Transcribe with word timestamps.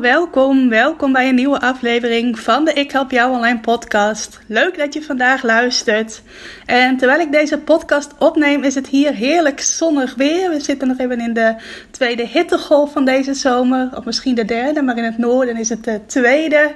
Welkom. 0.00 0.68
Welkom 0.68 1.12
bij 1.12 1.28
een 1.28 1.34
nieuwe 1.34 1.60
aflevering 1.60 2.38
van 2.38 2.64
de 2.64 2.72
Ik 2.72 2.90
Help 2.90 3.10
Jou 3.10 3.32
Online 3.34 3.60
podcast. 3.60 4.40
Leuk 4.46 4.78
dat 4.78 4.94
je 4.94 5.02
vandaag 5.02 5.42
luistert. 5.42 6.22
En 6.66 6.96
terwijl 6.96 7.20
ik 7.20 7.32
deze 7.32 7.58
podcast 7.58 8.10
opneem, 8.18 8.62
is 8.62 8.74
het 8.74 8.86
hier 8.86 9.12
heerlijk 9.12 9.60
zonnig 9.60 10.14
weer. 10.14 10.50
We 10.50 10.60
zitten 10.60 10.88
nog 10.88 10.98
even 10.98 11.20
in 11.20 11.32
de 11.32 11.54
tweede 11.90 12.26
hittegolf 12.26 12.92
van 12.92 13.04
deze 13.04 13.34
zomer. 13.34 13.88
Of 13.96 14.04
misschien 14.04 14.34
de 14.34 14.44
derde, 14.44 14.82
maar 14.82 14.96
in 14.96 15.04
het 15.04 15.18
noorden 15.18 15.56
is 15.56 15.68
het 15.68 15.84
de 15.84 16.00
tweede. 16.06 16.74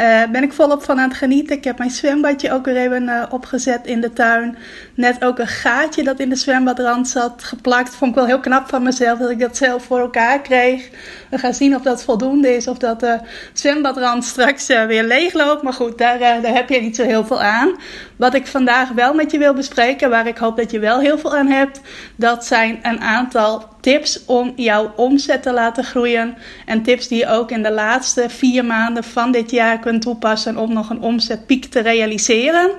Uh, 0.00 0.22
ben 0.32 0.42
ik 0.42 0.52
volop 0.52 0.82
van 0.82 0.98
aan 1.00 1.08
het 1.08 1.18
genieten. 1.18 1.56
Ik 1.56 1.64
heb 1.64 1.78
mijn 1.78 1.90
zwembadje 1.90 2.52
ook 2.52 2.64
weer 2.64 2.76
even 2.76 3.02
uh, 3.02 3.22
opgezet 3.30 3.86
in 3.86 4.00
de 4.00 4.12
tuin. 4.12 4.56
Net 4.94 5.24
ook 5.24 5.38
een 5.38 5.46
gaatje 5.46 6.02
dat 6.02 6.20
in 6.20 6.28
de 6.28 6.36
zwembadrand 6.36 7.08
zat 7.08 7.44
geplakt. 7.44 7.94
Vond 7.94 8.10
ik 8.10 8.16
wel 8.16 8.26
heel 8.26 8.40
knap 8.40 8.68
van 8.68 8.82
mezelf 8.82 9.18
dat 9.18 9.30
ik 9.30 9.40
dat 9.40 9.56
zelf 9.56 9.84
voor 9.84 10.00
elkaar 10.00 10.40
kreeg. 10.40 10.90
We 11.30 11.38
gaan 11.38 11.54
zien 11.54 11.74
of 11.74 11.82
dat 11.82 12.04
voldoende 12.04 12.54
is. 12.56 12.65
Of 12.68 12.78
dat 12.78 13.00
de 13.00 13.18
zwembadrand 13.52 14.24
straks 14.24 14.70
uh, 14.70 14.84
weer 14.84 15.04
leeg 15.04 15.32
loopt. 15.32 15.62
Maar 15.62 15.72
goed, 15.72 15.98
daar, 15.98 16.18
daar 16.18 16.54
heb 16.54 16.68
je 16.68 16.80
niet 16.80 16.96
zo 16.96 17.04
heel 17.04 17.24
veel 17.24 17.42
aan. 17.42 17.76
Wat 18.16 18.34
ik 18.34 18.46
vandaag 18.46 18.88
wel 18.88 19.14
met 19.14 19.30
je 19.30 19.38
wil 19.38 19.54
bespreken, 19.54 20.10
waar 20.10 20.26
ik 20.26 20.38
hoop 20.38 20.56
dat 20.56 20.70
je 20.70 20.78
wel 20.78 21.00
heel 21.00 21.18
veel 21.18 21.36
aan 21.36 21.48
hebt, 21.48 21.80
dat 22.16 22.44
zijn 22.44 22.78
een 22.82 23.00
aantal 23.00 23.68
tips 23.80 24.24
om 24.24 24.52
jouw 24.56 24.92
omzet 24.96 25.42
te 25.42 25.52
laten 25.52 25.84
groeien. 25.84 26.36
En 26.66 26.82
tips 26.82 27.08
die 27.08 27.18
je 27.18 27.28
ook 27.28 27.50
in 27.50 27.62
de 27.62 27.72
laatste 27.72 28.24
vier 28.28 28.64
maanden 28.64 29.04
van 29.04 29.32
dit 29.32 29.50
jaar 29.50 29.78
kunt 29.78 30.02
toepassen 30.02 30.56
om 30.56 30.72
nog 30.72 30.90
een 30.90 31.00
omzetpiek 31.00 31.64
te 31.64 31.80
realiseren. 31.80 32.70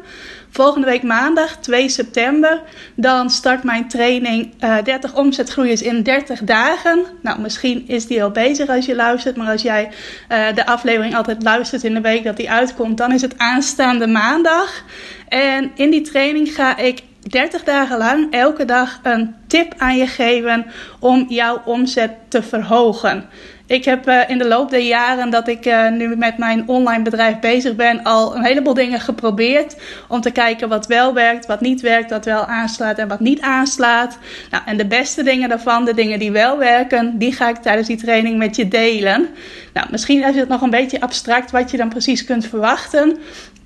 Volgende 0.58 0.88
week 0.88 1.04
maandag 1.04 1.58
2 1.58 1.90
september, 1.90 2.62
dan 2.96 3.30
start 3.30 3.64
mijn 3.64 3.88
training 3.88 4.54
uh, 4.64 4.78
30 4.84 5.16
omzetgroeiers 5.16 5.82
in 5.82 6.04
30 6.04 6.40
dagen. 6.44 7.06
Nou, 7.22 7.42
misschien 7.42 7.88
is 7.88 8.08
die 8.08 8.24
al 8.24 8.32
bezig 8.32 8.70
als 8.70 8.86
je 8.86 8.96
luistert, 8.96 9.36
maar 9.36 9.52
als 9.52 9.62
jij 9.62 9.90
uh, 10.32 10.56
de 10.56 10.66
aflevering 10.66 11.16
altijd 11.16 11.44
luistert 11.44 11.84
in 11.84 11.94
de 11.94 12.02
week 12.02 12.24
dat 12.24 12.38
die 12.38 12.52
uitkomt, 12.52 12.98
dan 12.98 13.12
is 13.12 13.22
het 13.22 13.38
aanstaande 13.38 14.08
maandag. 14.08 14.84
En 15.28 15.72
in 15.76 15.90
die 15.90 16.02
training 16.02 16.54
ga 16.54 16.78
ik 16.78 17.04
30 17.30 17.64
dagen 17.64 17.98
lang 17.98 18.34
elke 18.34 18.66
dag 18.66 19.00
een 19.04 19.36
tip 19.48 19.74
aan 19.78 19.98
je 19.98 20.08
geven 20.08 20.66
om 21.00 21.26
jouw 21.30 21.62
omzet 21.66 22.12
te 22.28 22.44
verhogen. 22.44 23.30
Ik 23.68 23.86
heb 23.86 24.08
uh, 24.08 24.22
in 24.28 24.38
de 24.38 24.48
loop 24.48 24.70
der 24.70 24.82
jaren 24.82 25.30
dat 25.30 25.48
ik 25.48 25.66
uh, 25.66 25.90
nu 25.90 26.16
met 26.16 26.38
mijn 26.38 26.68
online 26.68 27.04
bedrijf 27.04 27.40
bezig 27.40 27.76
ben, 27.76 28.04
al 28.04 28.36
een 28.36 28.44
heleboel 28.44 28.74
dingen 28.74 29.00
geprobeerd. 29.00 29.76
Om 30.08 30.22
te 30.22 30.32
kijken 30.32 30.70
wat 30.70 30.88
wel 30.88 31.14
werkt, 31.14 31.46
wat 31.46 31.62
niet 31.62 31.82
werkt, 31.82 32.10
wat 32.10 32.26
wel 32.26 32.46
aanslaat 32.46 32.98
en 32.98 33.08
wat 33.08 33.20
niet 33.20 33.42
aanslaat. 33.42 34.18
Nou, 34.52 34.64
en 34.66 34.78
de 34.78 34.86
beste 34.86 35.24
dingen 35.24 35.50
daarvan, 35.50 35.86
de 35.86 35.94
dingen 35.94 36.20
die 36.20 36.32
wel 36.32 36.58
werken, 36.58 37.18
die 37.18 37.34
ga 37.34 37.50
ik 37.50 37.56
tijdens 37.56 37.88
die 37.88 37.98
training 37.98 38.38
met 38.38 38.56
je 38.56 38.68
delen. 38.68 39.28
Nou, 39.74 39.88
misschien 39.92 40.24
is 40.24 40.36
het 40.36 40.48
nog 40.48 40.62
een 40.62 40.70
beetje 40.70 41.02
abstract 41.02 41.52
wat 41.52 41.72
je 41.72 41.78
dan 41.78 41.90
precies 41.90 42.24
kunt 42.24 42.46
verwachten. 42.46 43.18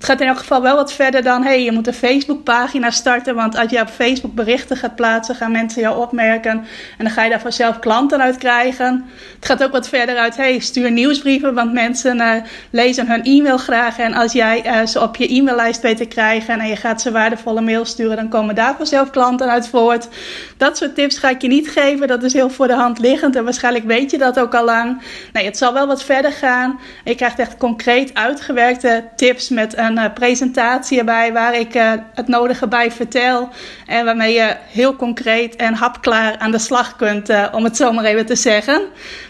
Het 0.02 0.10
gaat 0.10 0.20
in 0.20 0.26
elk 0.26 0.38
geval 0.38 0.62
wel 0.62 0.76
wat 0.76 0.92
verder 0.92 1.22
dan, 1.22 1.42
hey, 1.42 1.64
je 1.64 1.72
moet 1.72 1.86
een 1.86 1.94
Facebookpagina 1.94 2.90
starten. 2.90 3.34
Want 3.34 3.56
als 3.56 3.70
je 3.70 3.80
op 3.80 3.88
Facebook 3.88 4.34
berichten 4.34 4.76
gaat 4.76 4.96
plaatsen, 4.96 5.34
gaan 5.34 5.52
mensen 5.52 5.82
jou 5.82 6.00
opmerken. 6.00 6.50
En 6.98 7.04
dan 7.04 7.10
ga 7.10 7.24
je 7.24 7.30
daar 7.30 7.40
vanzelf 7.40 7.78
klanten 7.78 8.22
uit 8.22 8.36
krijgen. 8.36 9.04
Het 9.34 9.46
gaat 9.46 9.64
ook 9.64 9.72
wat 9.72 9.88
verder 9.88 10.16
uit, 10.16 10.36
hey, 10.36 10.58
stuur 10.58 10.90
nieuwsbrieven. 10.90 11.54
Want 11.54 11.72
mensen 11.72 12.16
uh, 12.16 12.32
lezen 12.70 13.06
hun 13.06 13.22
e-mail 13.22 13.58
graag. 13.58 13.98
En 13.98 14.14
als 14.14 14.32
jij 14.32 14.66
uh, 14.66 14.86
ze 14.86 15.00
op 15.00 15.16
je 15.16 15.28
e-maillijst 15.28 15.80
weet 15.80 15.96
te 15.96 16.04
krijgen 16.04 16.60
en 16.60 16.68
je 16.68 16.76
gaat 16.76 17.02
ze 17.02 17.10
waardevolle 17.10 17.60
mail 17.60 17.84
sturen, 17.84 18.16
dan 18.16 18.28
komen 18.28 18.54
daar 18.54 18.74
vanzelf 18.76 19.10
klanten 19.10 19.50
uit 19.50 19.68
voort. 19.68 20.08
Dat 20.56 20.76
soort 20.76 20.94
tips 20.94 21.18
ga 21.18 21.28
ik 21.28 21.42
je 21.42 21.48
niet 21.48 21.70
geven. 21.70 22.08
Dat 22.08 22.22
is 22.22 22.32
heel 22.32 22.50
voor 22.50 22.66
de 22.66 22.74
hand 22.74 22.98
liggend. 22.98 23.36
En 23.36 23.44
waarschijnlijk 23.44 23.84
weet 23.84 24.10
je 24.10 24.18
dat 24.18 24.38
ook 24.38 24.54
al 24.54 24.64
lang. 24.64 25.02
Nee, 25.32 25.44
het 25.44 25.56
zal 25.56 25.72
wel 25.72 25.86
wat 25.86 26.04
verder 26.04 26.32
gaan. 26.32 26.80
Je 27.04 27.14
krijgt 27.14 27.38
echt 27.38 27.56
concreet 27.56 28.14
uitgewerkte 28.14 29.04
tips 29.16 29.48
met 29.48 29.76
een 29.76 29.90
uh, 29.98 30.04
presentatie 30.14 30.98
erbij 30.98 31.32
waar 31.32 31.58
ik 31.58 31.74
uh, 31.74 31.92
het 32.14 32.28
nodige 32.28 32.68
bij 32.68 32.90
vertel. 32.90 33.48
En 33.86 34.04
waarmee 34.04 34.34
je 34.34 34.56
heel 34.68 34.96
concreet 34.96 35.56
en 35.56 35.74
hapklaar 35.74 36.38
aan 36.38 36.50
de 36.50 36.58
slag 36.58 36.96
kunt, 36.96 37.30
uh, 37.30 37.46
om 37.52 37.64
het 37.64 37.76
zo 37.76 37.92
maar 37.92 38.04
even 38.04 38.26
te 38.26 38.36
zeggen. 38.36 38.82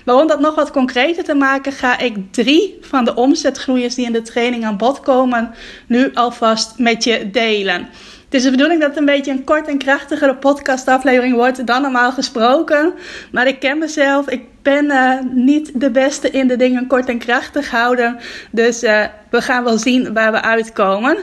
Maar 0.04 0.14
om 0.14 0.26
dat 0.26 0.40
nog 0.40 0.54
wat 0.54 0.70
concreter 0.70 1.24
te 1.24 1.34
maken, 1.34 1.72
ga 1.72 1.98
ik 1.98 2.16
drie 2.30 2.78
van 2.80 3.04
de 3.04 3.14
omzetgroeiers 3.14 3.94
die 3.94 4.06
in 4.06 4.12
de 4.12 4.22
training 4.22 4.64
aan 4.64 4.76
bod 4.76 5.00
komen, 5.00 5.54
nu 5.86 6.10
alvast 6.14 6.78
met 6.78 7.04
je 7.04 7.30
delen. 7.30 7.88
Het 8.32 8.40
is 8.40 8.42
de 8.42 8.56
bedoeling 8.56 8.80
dat 8.80 8.88
het 8.88 8.98
een 8.98 9.04
beetje 9.04 9.30
een 9.30 9.44
kort 9.44 9.68
en 9.68 9.78
krachtigere 9.78 10.36
podcastaflevering 10.36 11.34
wordt 11.34 11.66
dan 11.66 11.82
normaal 11.82 12.12
gesproken. 12.12 12.92
Maar 13.32 13.46
ik 13.46 13.60
ken 13.60 13.78
mezelf. 13.78 14.28
Ik 14.28 14.42
ben 14.62 14.84
uh, 14.84 15.18
niet 15.32 15.80
de 15.80 15.90
beste 15.90 16.30
in 16.30 16.48
de 16.48 16.56
dingen 16.56 16.86
kort 16.86 17.08
en 17.08 17.18
krachtig 17.18 17.70
houden. 17.70 18.18
Dus 18.50 18.82
uh, 18.82 19.04
we 19.30 19.42
gaan 19.42 19.64
wel 19.64 19.78
zien 19.78 20.12
waar 20.12 20.32
we 20.32 20.42
uitkomen. 20.42 21.16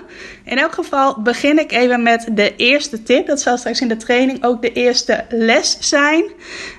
In 0.46 0.58
elk 0.58 0.74
geval 0.74 1.22
begin 1.22 1.60
ik 1.60 1.72
even 1.72 2.04
met 2.04 2.28
de 2.32 2.56
eerste 2.56 3.04
tip. 3.04 3.28
Dat 3.28 3.42
zal 3.42 3.58
straks 3.58 3.82
in 3.82 3.88
de 3.88 3.98
training 3.98 4.44
ook 4.44 4.62
de 4.62 4.72
eerste 4.72 5.26
les 5.30 5.78
zijn. 5.80 6.24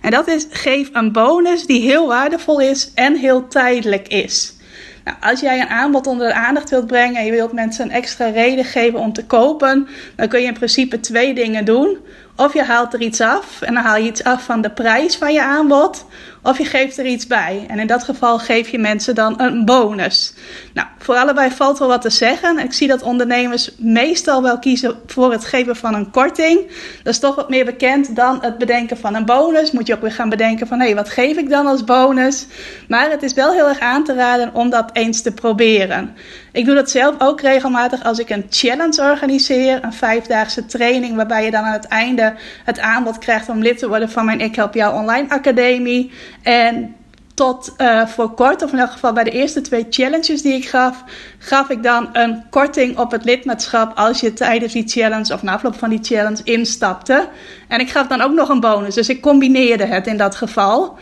En 0.02 0.10
dat 0.10 0.28
is: 0.28 0.46
geef 0.50 0.88
een 0.92 1.12
bonus 1.12 1.66
die 1.66 1.82
heel 1.82 2.06
waardevol 2.06 2.60
is 2.60 2.92
en 2.94 3.16
heel 3.16 3.48
tijdelijk 3.48 4.08
is. 4.08 4.58
Nou, 5.04 5.16
als 5.20 5.40
jij 5.40 5.60
een 5.60 5.68
aanbod 5.68 6.06
onder 6.06 6.28
de 6.28 6.34
aandacht 6.34 6.70
wilt 6.70 6.86
brengen 6.86 7.16
en 7.16 7.24
je 7.24 7.30
wilt 7.30 7.52
mensen 7.52 7.84
een 7.84 7.90
extra 7.90 8.28
reden 8.28 8.64
geven 8.64 8.98
om 8.98 9.12
te 9.12 9.24
kopen, 9.24 9.88
dan 10.16 10.28
kun 10.28 10.40
je 10.40 10.46
in 10.46 10.54
principe 10.54 11.00
twee 11.00 11.34
dingen 11.34 11.64
doen. 11.64 11.98
Of 12.36 12.54
je 12.54 12.62
haalt 12.62 12.94
er 12.94 13.00
iets 13.00 13.20
af 13.20 13.62
en 13.62 13.74
dan 13.74 13.82
haal 13.82 13.96
je 13.96 14.08
iets 14.08 14.24
af 14.24 14.44
van 14.44 14.60
de 14.60 14.70
prijs 14.70 15.16
van 15.16 15.32
je 15.32 15.42
aanbod. 15.42 16.06
Of 16.42 16.58
je 16.58 16.64
geeft 16.64 16.98
er 16.98 17.06
iets 17.06 17.26
bij. 17.26 17.64
En 17.68 17.78
in 17.78 17.86
dat 17.86 18.02
geval 18.02 18.38
geef 18.38 18.68
je 18.68 18.78
mensen 18.78 19.14
dan 19.14 19.40
een 19.40 19.64
bonus. 19.64 20.34
Nou, 20.74 20.88
voor 20.98 21.14
allebei 21.14 21.50
valt 21.50 21.78
wel 21.78 21.88
wat 21.88 22.02
te 22.02 22.10
zeggen. 22.10 22.58
Ik 22.58 22.72
zie 22.72 22.88
dat 22.88 23.02
ondernemers 23.02 23.70
meestal 23.78 24.42
wel 24.42 24.58
kiezen 24.58 24.94
voor 25.06 25.32
het 25.32 25.44
geven 25.44 25.76
van 25.76 25.94
een 25.94 26.10
korting. 26.10 26.66
Dat 27.02 27.12
is 27.12 27.18
toch 27.18 27.34
wat 27.34 27.48
meer 27.48 27.64
bekend 27.64 28.16
dan 28.16 28.38
het 28.40 28.58
bedenken 28.58 28.98
van 28.98 29.14
een 29.14 29.24
bonus. 29.24 29.70
Moet 29.70 29.86
je 29.86 29.94
ook 29.94 30.00
weer 30.00 30.12
gaan 30.12 30.28
bedenken 30.28 30.66
van 30.66 30.78
hé, 30.78 30.84
hey, 30.84 30.94
wat 30.94 31.10
geef 31.10 31.36
ik 31.36 31.48
dan 31.48 31.66
als 31.66 31.84
bonus? 31.84 32.46
Maar 32.88 33.10
het 33.10 33.22
is 33.22 33.32
wel 33.32 33.52
heel 33.52 33.68
erg 33.68 33.78
aan 33.78 34.04
te 34.04 34.14
raden 34.14 34.54
om 34.54 34.70
dat 34.70 34.90
eens 34.92 35.22
te 35.22 35.32
proberen. 35.32 36.14
Ik 36.52 36.64
doe 36.64 36.74
dat 36.74 36.90
zelf 36.90 37.14
ook 37.18 37.40
regelmatig 37.40 38.04
als 38.04 38.18
ik 38.18 38.30
een 38.30 38.46
challenge 38.50 39.02
organiseer. 39.02 39.84
Een 39.84 39.92
vijfdaagse 39.92 40.66
training 40.66 41.16
waarbij 41.16 41.44
je 41.44 41.50
dan 41.50 41.64
aan 41.64 41.72
het 41.72 41.86
einde 41.86 42.34
het 42.64 42.78
aanbod 42.78 43.18
krijgt 43.18 43.48
om 43.48 43.62
lid 43.62 43.78
te 43.78 43.88
worden 43.88 44.10
van 44.10 44.24
mijn 44.24 44.40
Ik 44.40 44.56
Help 44.56 44.74
Jou 44.74 44.94
Online 44.94 45.28
Academie. 45.28 46.12
En 46.42 46.94
tot 47.40 47.74
uh, 47.78 48.06
voor 48.06 48.30
kort, 48.30 48.62
of 48.62 48.72
in 48.72 48.78
elk 48.78 48.90
geval 48.90 49.12
bij 49.12 49.24
de 49.24 49.30
eerste 49.30 49.60
twee 49.60 49.86
challenges 49.90 50.42
die 50.42 50.54
ik 50.54 50.68
gaf, 50.68 51.04
gaf 51.38 51.68
ik 51.68 51.82
dan 51.82 52.08
een 52.12 52.42
korting 52.50 52.98
op 52.98 53.10
het 53.10 53.24
lidmaatschap 53.24 53.96
als 53.96 54.20
je 54.20 54.32
tijdens 54.32 54.72
die 54.72 54.88
challenge 54.88 55.34
of 55.34 55.42
na 55.42 55.52
afloop 55.52 55.78
van 55.78 55.90
die 55.90 55.98
challenge 56.02 56.42
instapte. 56.44 57.28
En 57.68 57.80
ik 57.80 57.90
gaf 57.90 58.06
dan 58.06 58.20
ook 58.20 58.32
nog 58.32 58.48
een 58.48 58.60
bonus, 58.60 58.94
dus 58.94 59.08
ik 59.08 59.22
combineerde 59.22 59.84
het 59.84 60.06
in 60.06 60.16
dat 60.16 60.34
geval. 60.34 60.98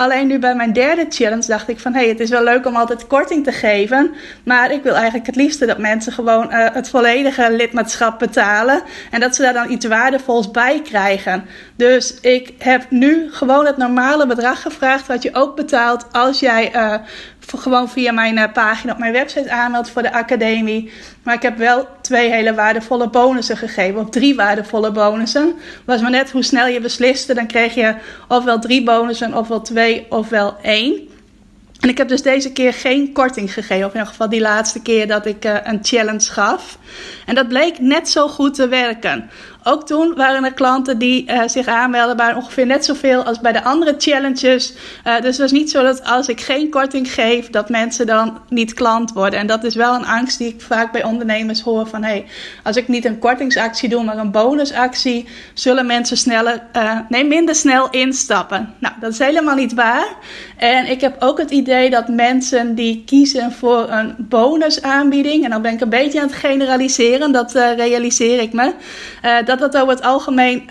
Alleen 0.00 0.26
nu 0.26 0.38
bij 0.38 0.54
mijn 0.54 0.72
derde 0.72 1.06
challenge 1.08 1.46
dacht 1.46 1.68
ik 1.68 1.80
van... 1.80 1.92
hé, 1.92 2.00
hey, 2.00 2.08
het 2.08 2.20
is 2.20 2.30
wel 2.30 2.44
leuk 2.44 2.66
om 2.66 2.76
altijd 2.76 3.06
korting 3.06 3.44
te 3.44 3.52
geven... 3.52 4.14
maar 4.44 4.70
ik 4.72 4.82
wil 4.82 4.94
eigenlijk 4.94 5.26
het 5.26 5.36
liefste 5.36 5.66
dat 5.66 5.78
mensen 5.78 6.12
gewoon 6.12 6.52
uh, 6.52 6.66
het 6.72 6.88
volledige 6.88 7.52
lidmaatschap 7.52 8.18
betalen... 8.18 8.82
en 9.10 9.20
dat 9.20 9.34
ze 9.34 9.42
daar 9.42 9.52
dan 9.52 9.70
iets 9.70 9.86
waardevols 9.86 10.50
bij 10.50 10.82
krijgen. 10.82 11.44
Dus 11.76 12.20
ik 12.20 12.52
heb 12.58 12.90
nu 12.90 13.32
gewoon 13.32 13.66
het 13.66 13.76
normale 13.76 14.26
bedrag 14.26 14.62
gevraagd... 14.62 15.06
wat 15.06 15.22
je 15.22 15.34
ook 15.34 15.56
betaalt 15.56 16.06
als 16.12 16.40
jij 16.40 16.74
uh, 16.74 16.94
gewoon 17.58 17.88
via 17.88 18.12
mijn 18.12 18.36
uh, 18.36 18.44
pagina 18.52 18.92
op 18.92 18.98
mijn 18.98 19.12
website 19.12 19.50
aanmeldt 19.50 19.90
voor 19.90 20.02
de 20.02 20.12
academie. 20.12 20.90
Maar 21.22 21.34
ik 21.34 21.42
heb 21.42 21.58
wel 21.58 21.88
twee 22.00 22.30
hele 22.30 22.54
waardevolle 22.54 23.08
bonussen 23.08 23.56
gegeven. 23.56 24.00
Of 24.00 24.10
drie 24.10 24.34
waardevolle 24.34 24.92
bonussen. 24.92 25.54
Was 25.84 26.00
maar 26.00 26.10
net 26.10 26.30
hoe 26.30 26.42
snel 26.42 26.66
je 26.66 26.80
besliste. 26.80 27.34
Dan 27.34 27.46
kreeg 27.46 27.74
je 27.74 27.94
ofwel 28.28 28.58
drie 28.58 28.82
bonussen, 28.82 29.34
ofwel 29.34 29.60
twee, 29.60 30.06
ofwel 30.08 30.56
één. 30.62 31.08
En 31.80 31.88
ik 31.88 31.98
heb 31.98 32.08
dus 32.08 32.22
deze 32.22 32.52
keer 32.52 32.72
geen 32.72 33.12
korting 33.12 33.52
gegeven. 33.52 33.86
Of 33.86 33.92
in 33.92 33.98
ieder 33.98 34.06
geval 34.06 34.28
die 34.28 34.40
laatste 34.40 34.82
keer 34.82 35.06
dat 35.06 35.26
ik 35.26 35.44
uh, 35.44 35.56
een 35.62 35.78
challenge 35.82 36.30
gaf. 36.30 36.78
En 37.26 37.34
dat 37.34 37.48
bleek 37.48 37.78
net 37.78 38.08
zo 38.08 38.28
goed 38.28 38.54
te 38.54 38.68
werken. 38.68 39.30
Ook 39.64 39.86
toen 39.86 40.14
waren 40.14 40.44
er 40.44 40.52
klanten 40.52 40.98
die 40.98 41.30
uh, 41.30 41.42
zich 41.46 41.66
aanmelden, 41.66 42.16
maar 42.16 42.36
ongeveer 42.36 42.66
net 42.66 42.84
zoveel 42.84 43.22
als 43.22 43.40
bij 43.40 43.52
de 43.52 43.64
andere 43.64 43.94
challenges. 43.98 44.72
Uh, 45.06 45.14
dus 45.14 45.26
het 45.26 45.38
was 45.38 45.50
niet 45.50 45.70
zo 45.70 45.82
dat 45.82 46.04
als 46.04 46.28
ik 46.28 46.40
geen 46.40 46.70
korting 46.70 47.12
geef, 47.12 47.50
dat 47.50 47.68
mensen 47.68 48.06
dan 48.06 48.38
niet 48.48 48.74
klant 48.74 49.12
worden. 49.12 49.38
En 49.38 49.46
dat 49.46 49.64
is 49.64 49.74
wel 49.74 49.94
een 49.94 50.06
angst 50.06 50.38
die 50.38 50.48
ik 50.48 50.60
vaak 50.60 50.92
bij 50.92 51.04
ondernemers 51.04 51.60
hoor 51.60 51.86
van 51.86 52.02
hey, 52.02 52.26
als 52.62 52.76
ik 52.76 52.88
niet 52.88 53.04
een 53.04 53.18
kortingsactie 53.18 53.88
doe, 53.88 54.04
maar 54.04 54.18
een 54.18 54.30
bonusactie, 54.30 55.28
zullen 55.54 55.86
mensen 55.86 56.16
sneller, 56.16 56.62
uh, 56.76 56.98
nee, 57.08 57.24
minder 57.24 57.54
snel 57.54 57.90
instappen. 57.90 58.74
Nou, 58.78 58.94
dat 59.00 59.12
is 59.12 59.18
helemaal 59.18 59.56
niet 59.56 59.74
waar. 59.74 60.08
En 60.56 60.90
ik 60.90 61.00
heb 61.00 61.16
ook 61.18 61.38
het 61.38 61.50
idee 61.50 61.90
dat 61.90 62.08
mensen 62.08 62.74
die 62.74 63.02
kiezen 63.06 63.52
voor 63.52 63.90
een 63.90 64.14
bonusaanbieding, 64.18 65.44
en 65.44 65.50
dan 65.50 65.62
ben 65.62 65.72
ik 65.72 65.80
een 65.80 65.88
beetje 65.88 66.20
aan 66.20 66.26
het 66.26 66.36
generaliseren, 66.36 67.32
dat 67.32 67.52
realiseer 67.52 68.40
ik 68.40 68.52
me, 68.52 68.72
dat 69.58 69.72
dat 69.72 69.76
over 69.76 69.94
het 69.94 70.02
algemeen 70.02 70.68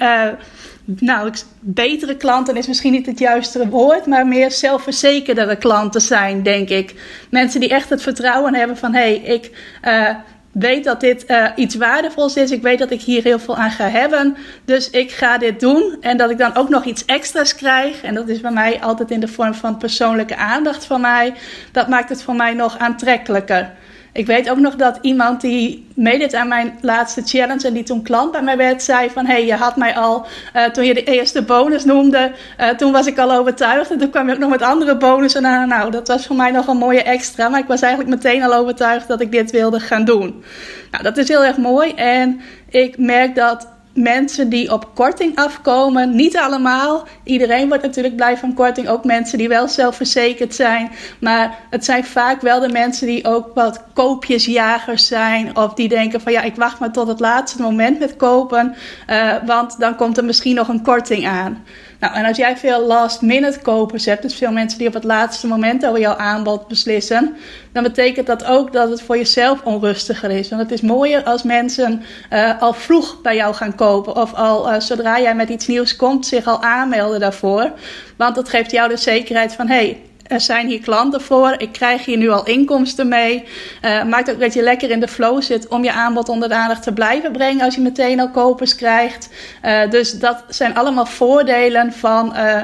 nou, 0.86 1.32
betere 1.60 2.16
klanten 2.16 2.56
is 2.56 2.68
misschien 2.68 2.92
niet 2.92 3.06
het 3.06 3.20
juiste 3.20 3.70
woord, 3.70 4.06
maar 4.06 4.28
meer 4.28 4.52
zelfverzekerdere 4.52 5.56
klanten 5.56 6.02
zijn, 6.02 6.44
denk 6.44 6.70
ik. 6.70 6.96
Mensen 7.30 7.60
die 7.60 7.70
echt 7.70 7.90
het 7.90 8.02
vertrouwen 8.02 8.56
hebben 8.56 8.78
van 8.78 8.94
hé, 8.94 9.00
hey, 9.00 9.16
ik 9.16 9.52
uh, 9.84 10.10
weet 10.52 10.84
dat 10.84 11.00
dit 11.00 11.26
uh, 11.28 11.46
iets 11.56 11.76
waardevols 11.76 12.36
is. 12.36 12.52
Ik 12.52 12.62
weet 12.62 12.80
dat 12.80 12.92
ik 12.92 13.02
hier 13.02 13.24
heel 13.24 13.40
veel 13.40 13.56
aan 13.56 13.72
ga 13.72 13.90
hebben. 13.90 14.38
Dus 14.66 14.90
ik 14.90 15.12
ga 15.12 15.38
dit 15.38 15.60
doen. 15.60 15.98
En 16.02 16.18
dat 16.18 16.30
ik 16.30 16.38
dan 16.38 16.56
ook 16.56 16.70
nog 16.70 16.86
iets 16.86 17.06
extra's 17.06 17.56
krijg. 17.56 18.02
En 18.02 18.14
dat 18.14 18.30
is 18.30 18.42
bij 18.42 18.52
mij 18.52 18.82
altijd 18.82 19.12
in 19.12 19.20
de 19.20 19.28
vorm 19.28 19.54
van 19.54 19.78
persoonlijke 19.78 20.36
aandacht 20.36 20.86
van 20.86 21.02
mij. 21.02 21.34
Dat 21.72 21.88
maakt 21.88 22.10
het 22.10 22.24
voor 22.24 22.36
mij 22.36 22.54
nog 22.54 22.78
aantrekkelijker. 22.78 23.72
Ik 24.14 24.26
weet 24.26 24.50
ook 24.50 24.58
nog 24.58 24.76
dat 24.76 24.98
iemand 25.02 25.42
die 25.42 25.88
meedeed 25.96 26.34
aan 26.36 26.48
mijn 26.48 26.78
laatste 26.82 27.22
challenge 27.26 27.68
en 27.68 27.74
die 27.74 27.84
toen 27.84 28.02
klant 28.02 28.32
bij 28.32 28.42
mij 28.42 28.58
werd, 28.58 28.84
zei 28.84 29.10
van 29.10 29.26
hé, 29.26 29.32
hey, 29.32 29.46
je 29.46 29.54
had 29.54 29.76
mij 29.76 29.96
al, 29.96 30.26
uh, 30.56 30.66
toen 30.66 30.86
je 30.86 30.94
de 30.94 31.04
eerste 31.04 31.42
bonus 31.42 31.86
noemde, 31.86 32.32
uh, 32.60 32.70
toen 32.70 32.92
was 32.92 33.08
ik 33.08 33.18
al 33.18 33.32
overtuigd. 33.32 33.92
En 33.92 33.98
toen 33.98 34.10
kwam 34.10 34.28
je 34.28 34.34
ook 34.34 34.40
nog 34.40 34.50
met 34.50 34.62
andere 34.62 34.98
bonussen 34.98 35.46
aan. 35.46 35.68
Nou, 35.68 35.92
dat 35.92 36.08
was 36.08 36.26
voor 36.26 36.36
mij 36.36 36.52
nog 36.52 36.68
een 36.68 36.78
mooie 36.78 37.04
extra. 37.04 37.50
Maar 37.50 37.60
ik 37.60 37.68
was 37.68 37.82
eigenlijk 37.82 38.16
meteen 38.16 38.44
al 38.44 38.54
overtuigd 38.54 39.08
dat 39.08 39.22
ik 39.22 39.32
dit 39.32 39.52
wilde 39.52 39.80
gaan 39.80 40.06
doen. 40.06 40.44
Nou, 40.92 41.04
dat 41.04 41.18
is 41.18 41.28
heel 41.28 41.46
erg 41.46 41.58
mooi. 41.58 41.92
En 41.92 42.42
ik 42.70 42.98
merk 42.98 43.36
dat 43.36 43.68
mensen 44.00 44.50
die 44.50 44.72
op 44.72 44.90
korting 44.94 45.36
afkomen. 45.36 46.16
Niet 46.16 46.38
allemaal. 46.38 47.08
Iedereen 47.24 47.68
wordt 47.68 47.84
natuurlijk 47.84 48.16
blij 48.16 48.38
van 48.38 48.54
korting. 48.54 48.88
Ook 48.88 49.04
mensen 49.04 49.38
die 49.38 49.48
wel 49.48 49.68
zelfverzekerd 49.68 50.56
zijn. 50.56 50.92
Maar 51.20 51.58
het 51.70 51.86
zijn 51.86 52.06
vaak 52.06 52.42
wel 52.42 52.60
de 52.60 52.70
mensen 52.70 53.08
die 53.08 53.26
ook 53.26 53.52
wat 53.54 53.84
koopjesjagers 53.94 55.08
zijn. 55.08 55.58
Of 55.58 55.74
die 55.74 55.90
denken 55.90 56.22
van 56.22 56.32
ja, 56.32 56.42
ik 56.42 56.56
wacht 56.56 56.80
maar 56.80 56.92
tot 56.92 57.08
het 57.08 57.20
laatste 57.20 57.62
moment 57.62 58.00
met 58.00 58.16
kopen. 58.16 58.76
Uh, 59.10 59.34
want 59.46 59.80
dan 59.80 59.96
komt 59.96 60.18
er 60.18 60.26
misschien 60.26 60.56
nog 60.56 60.68
een 60.68 60.84
korting 60.84 61.28
aan. 61.28 61.64
Nou, 62.00 62.14
en 62.14 62.26
als 62.26 62.38
jij 62.38 62.58
veel 62.58 62.86
last 62.86 63.22
minute 63.22 63.60
kopers 63.60 64.06
hebt, 64.06 64.22
dus 64.22 64.36
veel 64.36 64.52
mensen 64.52 64.78
die 64.78 64.88
op 64.88 64.94
het 64.94 65.04
laatste 65.04 65.48
moment 65.48 65.86
over 65.86 66.00
jouw 66.00 66.16
aanbod 66.16 66.68
beslissen, 66.68 67.36
dan 67.72 67.84
betekent 67.84 68.28
dat 68.28 68.46
ook 68.46 68.74
dat 68.74 68.90
het 68.90 69.02
voor 69.02 69.18
jezelf 69.18 69.62
onrustiger 69.64 70.32
is. 70.32 70.50
Want 70.50 70.62
het 70.62 70.72
is 70.72 70.82
mooier 70.82 71.24
als 71.24 71.44
mensen 71.44 72.04
uh, 72.34 72.62
al 72.62 72.74
vroeg 72.74 73.22
bij 73.22 73.36
jou 73.36 73.54
gaan 73.54 73.76
kopen 73.76 74.16
of 74.16 74.34
al 74.34 74.74
uh, 74.74 74.80
zodra 74.80 75.20
jij 75.20 75.36
met 75.36 75.50
iets 75.50 75.68
nieuws 75.68 75.96
komt 75.96 76.26
zich 76.26 76.46
al 76.46 76.64
aanmelden 76.64 77.20
daarvoor. 77.20 77.72
Want 78.18 78.36
dat 78.36 78.50
geeft 78.50 78.72
jou 78.72 78.90
de 78.90 78.98
zekerheid 78.98 79.54
van, 79.54 79.68
hey, 79.68 80.02
er 80.30 80.42
zijn 80.42 80.68
hier 80.68 80.80
klanten 80.80 81.22
voor. 81.22 81.56
Ik 81.58 81.72
krijg 81.72 82.06
hier 82.06 82.18
nu 82.18 82.30
al 82.30 82.46
inkomsten 82.46 83.08
mee. 83.08 83.44
Uh, 83.82 84.04
maakt 84.04 84.32
ook 84.32 84.40
dat 84.40 84.54
je 84.54 84.62
lekker 84.62 84.90
in 84.90 85.00
de 85.00 85.08
flow 85.08 85.42
zit 85.42 85.68
om 85.68 85.84
je 85.84 85.92
aanbod 85.92 86.30
onder 86.30 86.80
te 86.80 86.94
blijven 86.94 87.32
brengen 87.32 87.66
als 87.66 87.76
je 87.76 87.82
meteen 87.82 88.20
al 88.20 88.30
kopers 88.30 88.76
krijgt. 88.76 89.30
Uh, 89.66 89.90
dus 89.90 90.12
dat 90.12 90.44
zijn 90.48 90.76
allemaal 90.76 91.06
voordelen 91.06 91.94
van. 91.94 92.34
Uh, 92.36 92.62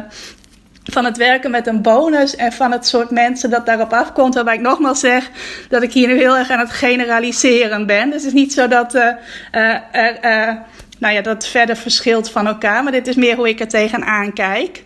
van 0.91 1.05
het 1.05 1.17
werken 1.17 1.51
met 1.51 1.67
een 1.67 1.81
bonus 1.81 2.35
en 2.35 2.51
van 2.51 2.71
het 2.71 2.87
soort 2.87 3.09
mensen 3.09 3.49
dat 3.49 3.65
daarop 3.65 3.93
afkomt. 3.93 4.33
Waarbij 4.33 4.53
ik 4.53 4.61
nogmaals 4.61 4.99
zeg 4.99 5.29
dat 5.69 5.83
ik 5.83 5.93
hier 5.93 6.07
nu 6.07 6.17
heel 6.17 6.37
erg 6.37 6.49
aan 6.49 6.59
het 6.59 6.71
generaliseren 6.71 7.85
ben. 7.85 8.09
Dus 8.09 8.23
het 8.23 8.33
is 8.33 8.39
niet 8.39 8.53
zo 8.53 8.67
dat 8.67 8.93
er, 8.93 9.17
nou 10.99 11.13
ja, 11.13 11.21
dat 11.21 11.47
verder 11.47 11.75
verschilt 11.75 12.31
van 12.31 12.47
elkaar. 12.47 12.83
Maar 12.83 12.91
dit 12.91 13.07
is 13.07 13.15
meer 13.15 13.35
hoe 13.35 13.49
ik 13.49 13.59
er 13.59 13.67
tegenaan 13.67 14.33
kijk. 14.33 14.83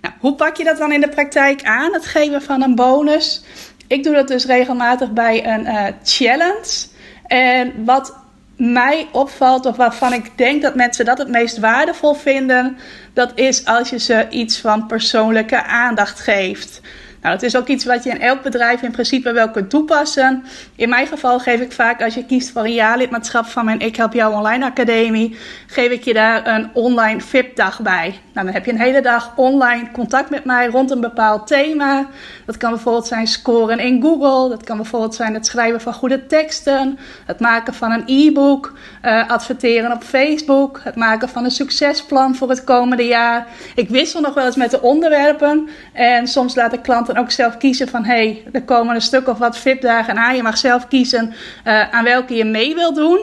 Nou, 0.00 0.14
hoe 0.20 0.34
pak 0.34 0.56
je 0.56 0.64
dat 0.64 0.78
dan 0.78 0.92
in 0.92 1.00
de 1.00 1.08
praktijk 1.08 1.62
aan, 1.62 1.92
het 1.92 2.06
geven 2.06 2.42
van 2.42 2.62
een 2.62 2.74
bonus? 2.74 3.42
Ik 3.86 4.04
doe 4.04 4.14
dat 4.14 4.28
dus 4.28 4.44
regelmatig 4.44 5.12
bij 5.12 5.46
een 5.46 5.60
uh, 5.60 5.84
challenge. 6.02 6.86
En 7.26 7.84
wat 7.84 8.16
mij 8.56 9.08
opvalt, 9.12 9.66
of 9.66 9.76
waarvan 9.76 10.12
ik 10.12 10.38
denk 10.38 10.62
dat 10.62 10.74
mensen 10.74 11.04
dat 11.04 11.18
het 11.18 11.28
meest 11.28 11.58
waardevol 11.58 12.14
vinden, 12.14 12.78
dat 13.12 13.32
is 13.34 13.64
als 13.64 13.90
je 13.90 13.98
ze 13.98 14.26
iets 14.30 14.60
van 14.60 14.86
persoonlijke 14.86 15.62
aandacht 15.62 16.20
geeft. 16.20 16.80
Nou, 17.22 17.34
dat 17.34 17.42
is 17.42 17.56
ook 17.56 17.66
iets 17.66 17.84
wat 17.84 18.04
je 18.04 18.10
in 18.10 18.20
elk 18.20 18.42
bedrijf 18.42 18.82
in 18.82 18.90
principe 18.90 19.32
wel 19.32 19.50
kunt 19.50 19.70
toepassen. 19.70 20.44
In 20.76 20.88
mijn 20.88 21.06
geval 21.06 21.38
geef 21.38 21.60
ik 21.60 21.72
vaak, 21.72 22.02
als 22.02 22.14
je 22.14 22.24
kiest 22.24 22.50
voor 22.50 22.64
een 22.64 22.72
jaarlidmaatschap 22.72 23.46
van 23.46 23.64
mijn 23.64 23.80
Ik 23.80 23.96
Help 23.96 24.12
Jou 24.12 24.34
Online 24.34 24.64
Academie, 24.64 25.36
geef 25.66 25.90
ik 25.90 26.04
je 26.04 26.14
daar 26.14 26.46
een 26.46 26.70
online 26.72 27.20
VIP-dag 27.20 27.80
bij. 27.80 28.20
Nou, 28.32 28.46
dan 28.46 28.54
heb 28.54 28.64
je 28.64 28.72
een 28.72 28.80
hele 28.80 29.00
dag 29.00 29.32
online 29.36 29.90
contact 29.90 30.30
met 30.30 30.44
mij 30.44 30.66
rond 30.66 30.90
een 30.90 31.00
bepaald 31.00 31.46
thema. 31.46 32.06
Dat 32.46 32.56
kan 32.56 32.70
bijvoorbeeld 32.70 33.06
zijn 33.06 33.26
scoren 33.26 33.78
in 33.78 34.02
Google. 34.02 34.48
Dat 34.48 34.64
kan 34.64 34.76
bijvoorbeeld 34.76 35.14
zijn 35.14 35.34
het 35.34 35.46
schrijven 35.46 35.80
van 35.80 35.92
goede 35.92 36.26
teksten. 36.26 36.98
Het 37.26 37.40
maken 37.40 37.74
van 37.74 37.92
een 37.92 38.02
e-book. 38.06 38.72
Uh, 39.02 39.28
adverteren 39.28 39.92
op 39.92 40.02
Facebook. 40.02 40.80
Het 40.84 40.96
maken 40.96 41.28
van 41.28 41.44
een 41.44 41.50
succesplan 41.50 42.34
voor 42.34 42.48
het 42.48 42.64
komende 42.64 43.06
jaar. 43.06 43.46
Ik 43.74 43.88
wissel 43.88 44.20
nog 44.20 44.34
wel 44.34 44.46
eens 44.46 44.56
met 44.56 44.70
de 44.70 44.82
onderwerpen. 44.82 45.68
En 45.92 46.26
soms 46.26 46.54
laat 46.54 46.72
ik 46.72 46.82
klanten 46.82 47.07
ook 47.16 47.30
zelf 47.30 47.56
kiezen 47.56 47.88
van... 47.88 48.04
hey, 48.04 48.42
er 48.52 48.62
komen 48.62 48.94
een 48.94 49.00
stuk 49.00 49.28
of 49.28 49.38
wat 49.38 49.58
VIP-dagen 49.58 50.16
aan. 50.16 50.36
Je 50.36 50.42
mag 50.42 50.58
zelf 50.58 50.88
kiezen 50.88 51.34
uh, 51.64 51.90
aan 51.90 52.04
welke 52.04 52.34
je 52.34 52.44
mee 52.44 52.74
wilt 52.74 52.94
doen. 52.94 53.20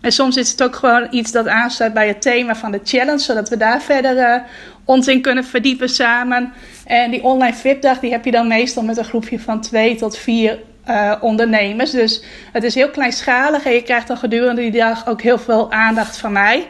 En 0.00 0.12
soms 0.12 0.36
is 0.36 0.50
het 0.50 0.62
ook 0.62 0.76
gewoon 0.76 1.06
iets 1.10 1.32
dat 1.32 1.48
aansluit 1.48 1.94
bij 1.94 2.08
het 2.08 2.22
thema 2.22 2.56
van 2.56 2.72
de 2.72 2.80
challenge, 2.84 3.18
zodat 3.18 3.48
we 3.48 3.56
daar 3.56 3.82
verder 3.82 4.16
uh, 4.16 4.34
ons 4.84 5.06
in 5.06 5.22
kunnen 5.22 5.44
verdiepen 5.44 5.88
samen. 5.88 6.52
En 6.84 7.10
die 7.10 7.22
online 7.22 7.56
VIP-dag 7.56 8.00
die 8.00 8.10
heb 8.10 8.24
je 8.24 8.30
dan 8.30 8.48
meestal 8.48 8.82
met 8.82 8.96
een 8.96 9.04
groepje 9.04 9.40
van 9.40 9.60
twee 9.60 9.96
tot 9.96 10.16
vier 10.16 10.58
uh, 10.88 11.14
ondernemers. 11.20 11.90
Dus 11.90 12.22
het 12.52 12.64
is 12.64 12.74
heel 12.74 12.90
kleinschalig 12.90 13.64
en 13.64 13.72
je 13.72 13.82
krijgt 13.82 14.06
dan 14.06 14.16
gedurende 14.16 14.60
die 14.60 14.80
dag 14.80 15.06
ook 15.06 15.22
heel 15.22 15.38
veel 15.38 15.72
aandacht 15.72 16.16
van 16.16 16.32
mij. 16.32 16.66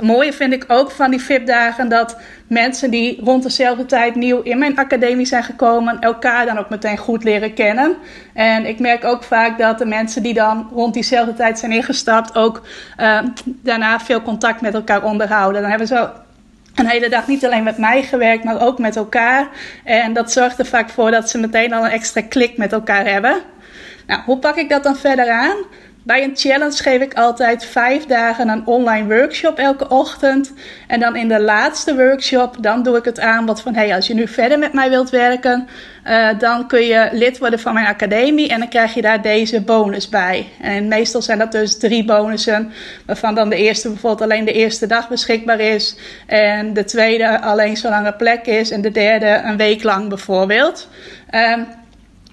Mooie 0.00 0.32
vind 0.32 0.52
ik 0.52 0.64
ook 0.68 0.90
van 0.90 1.10
die 1.10 1.20
VIP-dagen 1.20 1.88
dat 1.88 2.16
mensen 2.46 2.90
die 2.90 3.20
rond 3.24 3.42
dezelfde 3.42 3.86
tijd 3.86 4.14
nieuw 4.14 4.40
in 4.42 4.58
mijn 4.58 4.78
academie 4.78 5.26
zijn 5.26 5.42
gekomen, 5.42 6.00
elkaar 6.00 6.46
dan 6.46 6.58
ook 6.58 6.68
meteen 6.68 6.96
goed 6.96 7.24
leren 7.24 7.54
kennen. 7.54 7.96
En 8.34 8.66
ik 8.66 8.78
merk 8.78 9.04
ook 9.04 9.22
vaak 9.22 9.58
dat 9.58 9.78
de 9.78 9.86
mensen 9.86 10.22
die 10.22 10.34
dan 10.34 10.70
rond 10.72 10.94
diezelfde 10.94 11.34
tijd 11.34 11.58
zijn 11.58 11.72
ingestapt, 11.72 12.34
ook 12.34 12.62
uh, 12.98 13.18
daarna 13.44 14.00
veel 14.00 14.22
contact 14.22 14.60
met 14.60 14.74
elkaar 14.74 15.04
onderhouden. 15.04 15.60
Dan 15.60 15.70
hebben 15.70 15.88
ze 15.88 16.08
een 16.74 16.88
hele 16.88 17.08
dag 17.08 17.26
niet 17.26 17.44
alleen 17.44 17.62
met 17.62 17.78
mij 17.78 18.02
gewerkt, 18.02 18.44
maar 18.44 18.60
ook 18.60 18.78
met 18.78 18.96
elkaar. 18.96 19.48
En 19.84 20.12
dat 20.12 20.32
zorgt 20.32 20.58
er 20.58 20.66
vaak 20.66 20.90
voor 20.90 21.10
dat 21.10 21.30
ze 21.30 21.38
meteen 21.38 21.72
al 21.72 21.84
een 21.84 21.90
extra 21.90 22.22
klik 22.28 22.56
met 22.56 22.72
elkaar 22.72 23.06
hebben. 23.06 23.36
Nou, 24.10 24.22
hoe 24.24 24.38
pak 24.38 24.56
ik 24.56 24.68
dat 24.68 24.82
dan 24.82 24.96
verder 24.96 25.30
aan? 25.30 25.56
Bij 26.02 26.24
een 26.24 26.36
challenge 26.36 26.82
geef 26.82 27.00
ik 27.00 27.14
altijd 27.14 27.64
vijf 27.64 28.06
dagen 28.06 28.48
een 28.48 28.66
online 28.66 29.14
workshop 29.14 29.58
elke 29.58 29.88
ochtend. 29.88 30.52
En 30.86 31.00
dan 31.00 31.16
in 31.16 31.28
de 31.28 31.40
laatste 31.40 31.96
workshop, 31.96 32.56
dan 32.60 32.82
doe 32.82 32.96
ik 32.96 33.04
het 33.04 33.20
aanbod 33.20 33.60
van... 33.60 33.74
hey, 33.74 33.94
als 33.94 34.06
je 34.06 34.14
nu 34.14 34.28
verder 34.28 34.58
met 34.58 34.72
mij 34.72 34.88
wilt 34.88 35.10
werken, 35.10 35.68
uh, 36.06 36.28
dan 36.38 36.66
kun 36.66 36.86
je 36.86 37.08
lid 37.12 37.38
worden 37.38 37.58
van 37.58 37.74
mijn 37.74 37.86
academie... 37.86 38.48
en 38.48 38.58
dan 38.58 38.68
krijg 38.68 38.94
je 38.94 39.02
daar 39.02 39.22
deze 39.22 39.60
bonus 39.60 40.08
bij. 40.08 40.48
En 40.60 40.88
meestal 40.88 41.22
zijn 41.22 41.38
dat 41.38 41.52
dus 41.52 41.78
drie 41.78 42.04
bonussen... 42.04 42.72
waarvan 43.06 43.34
dan 43.34 43.48
de 43.48 43.56
eerste 43.56 43.88
bijvoorbeeld 43.88 44.22
alleen 44.22 44.44
de 44.44 44.52
eerste 44.52 44.86
dag 44.86 45.08
beschikbaar 45.08 45.60
is... 45.60 45.96
en 46.26 46.72
de 46.72 46.84
tweede 46.84 47.40
alleen 47.40 47.76
zolang 47.76 48.06
er 48.06 48.14
plek 48.14 48.46
is... 48.46 48.70
en 48.70 48.80
de 48.80 48.90
derde 48.90 49.40
een 49.44 49.56
week 49.56 49.82
lang 49.82 50.08
bijvoorbeeld... 50.08 50.88
Um, 51.34 51.66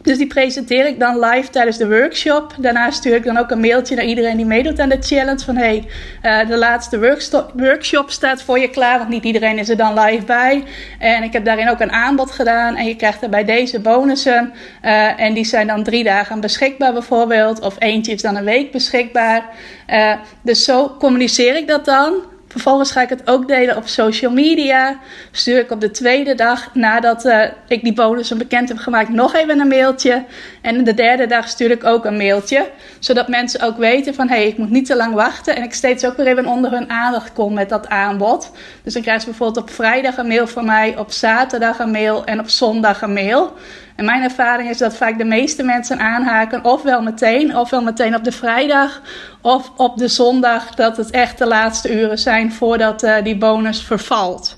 dus 0.02 0.18
die 0.18 0.28
presenteer 0.28 0.88
ik 0.88 1.00
dan 1.00 1.20
live 1.20 1.50
tijdens 1.50 1.78
de 1.78 1.88
workshop. 1.88 2.56
Daarna 2.60 2.92
stuur 2.92 3.16
ik 3.16 3.24
dan 3.24 3.38
ook 3.38 3.52
een 3.52 3.60
mailtje 3.60 3.96
naar 3.96 4.06
iedereen 4.06 4.38
die 4.38 4.46
meedoet 4.46 4.80
aan 4.80 4.90
de 4.90 4.98
challenge. 5.02 5.46
Van 5.46 5.56
hey, 5.56 5.88
uh, 6.24 6.48
de 6.48 6.58
laatste 6.58 7.18
workshop 7.54 8.10
staat 8.10 8.42
voor 8.42 8.60
je 8.60 8.70
klaar. 8.70 8.98
Want 8.98 9.10
niet 9.10 9.24
iedereen 9.24 9.58
is 9.58 9.70
er 9.70 9.78
dan 9.78 10.00
live 10.00 10.26
bij. 10.26 10.64
En 11.00 11.24
ik 11.24 11.34
heb 11.34 11.46
daarin 11.46 11.70
ook 11.70 11.80
een 11.80 11.92
aanbod 11.92 12.32
gedaan. 12.32 12.76
En 12.76 12.86
je 12.86 12.96
krijgt 12.96 13.22
er 13.22 13.30
bij 13.30 13.46
deze 13.46 13.80
bonussen. 13.80 14.54
Uh, 14.84 15.20
en 15.20 15.34
die 15.34 15.46
zijn 15.46 15.68
dan 15.68 15.84
drie 15.84 16.04
dagen 16.04 16.40
beschikbaar 16.40 16.94
bijvoorbeeld. 16.94 17.62
Of 17.62 17.76
eentje 17.80 18.14
is 18.14 18.22
dan 18.22 18.36
een 18.36 18.44
week 18.44 18.72
beschikbaar. 18.72 19.44
Uh, 19.90 20.14
dus 20.42 20.64
zo 20.64 20.96
communiceer 21.00 21.56
ik 21.56 21.68
dat 21.68 21.86
dan. 21.86 22.14
Vervolgens 22.48 22.92
ga 22.92 23.02
ik 23.02 23.10
het 23.10 23.28
ook 23.28 23.48
delen 23.48 23.78
op 23.78 23.88
social 23.88 24.32
media. 24.32 25.00
Stuur 25.32 25.60
ik 25.60 25.72
op 25.72 25.82
de 25.82 25.92
tweede 25.92 26.36
dag 26.36 26.76
nadat 26.76 27.26
uh, 27.26 27.44
ik 27.68 27.84
die 27.84 27.94
bonussen 27.94 28.38
bekend 28.38 28.70
heb 28.70 28.78
gemaakt 28.78 29.10
nog 29.10 29.36
even 29.36 29.60
een 29.60 29.68
mailtje. 29.68 30.24
En 30.68 30.84
de 30.84 30.94
derde 30.94 31.26
dag 31.26 31.48
stuur 31.48 31.72
ik 31.72 31.84
ook 31.84 32.06
een 32.06 32.18
mailtje. 32.18 32.70
Zodat 33.00 33.28
mensen 33.28 33.62
ook 33.62 33.78
weten 33.78 34.14
van 34.14 34.28
hé, 34.28 34.36
hey, 34.36 34.48
ik 34.48 34.58
moet 34.58 34.70
niet 34.70 34.86
te 34.86 34.96
lang 34.96 35.14
wachten. 35.14 35.56
En 35.56 35.64
ik 35.64 35.74
steeds 35.74 36.06
ook 36.06 36.18
weer 36.18 36.28
even 36.28 36.46
onder 36.46 36.72
hun 36.72 36.90
aandacht 36.90 37.34
kom 37.34 37.54
met 37.54 37.70
dat 37.70 37.88
aanbod. 37.88 38.52
Dus 38.84 38.94
dan 38.94 39.02
krijgen 39.02 39.24
ze 39.24 39.30
bijvoorbeeld 39.30 39.66
op 39.66 39.70
vrijdag 39.70 40.18
een 40.18 40.28
mail 40.28 40.48
van 40.48 40.66
mij, 40.66 40.98
op 40.98 41.12
zaterdag 41.12 41.80
een 41.80 41.92
mail 41.92 42.26
en 42.26 42.40
op 42.40 42.50
zondag 42.50 43.02
een 43.02 43.14
mail. 43.14 43.54
En 43.96 44.06
mijn 44.06 44.24
ervaring 44.24 44.70
is 44.70 44.78
dat 44.78 44.96
vaak 44.96 45.18
de 45.18 45.24
meeste 45.24 45.64
mensen 45.64 46.00
aanhaken, 46.00 46.64
ofwel 46.64 47.02
meteen, 47.02 47.58
ofwel 47.58 47.82
meteen 47.82 48.16
op 48.16 48.24
de 48.24 48.32
vrijdag, 48.32 49.02
of 49.42 49.72
op 49.78 49.98
de 49.98 50.08
zondag, 50.08 50.70
dat 50.76 50.98
het 50.98 51.12
echt 51.12 51.38
de 51.38 51.48
laatste 51.48 52.00
uren 52.00 52.20
zijn 52.20 52.52
voordat 52.52 53.04
uh, 53.04 53.16
die 53.24 53.38
bonus 53.38 53.84
vervalt. 53.84 54.58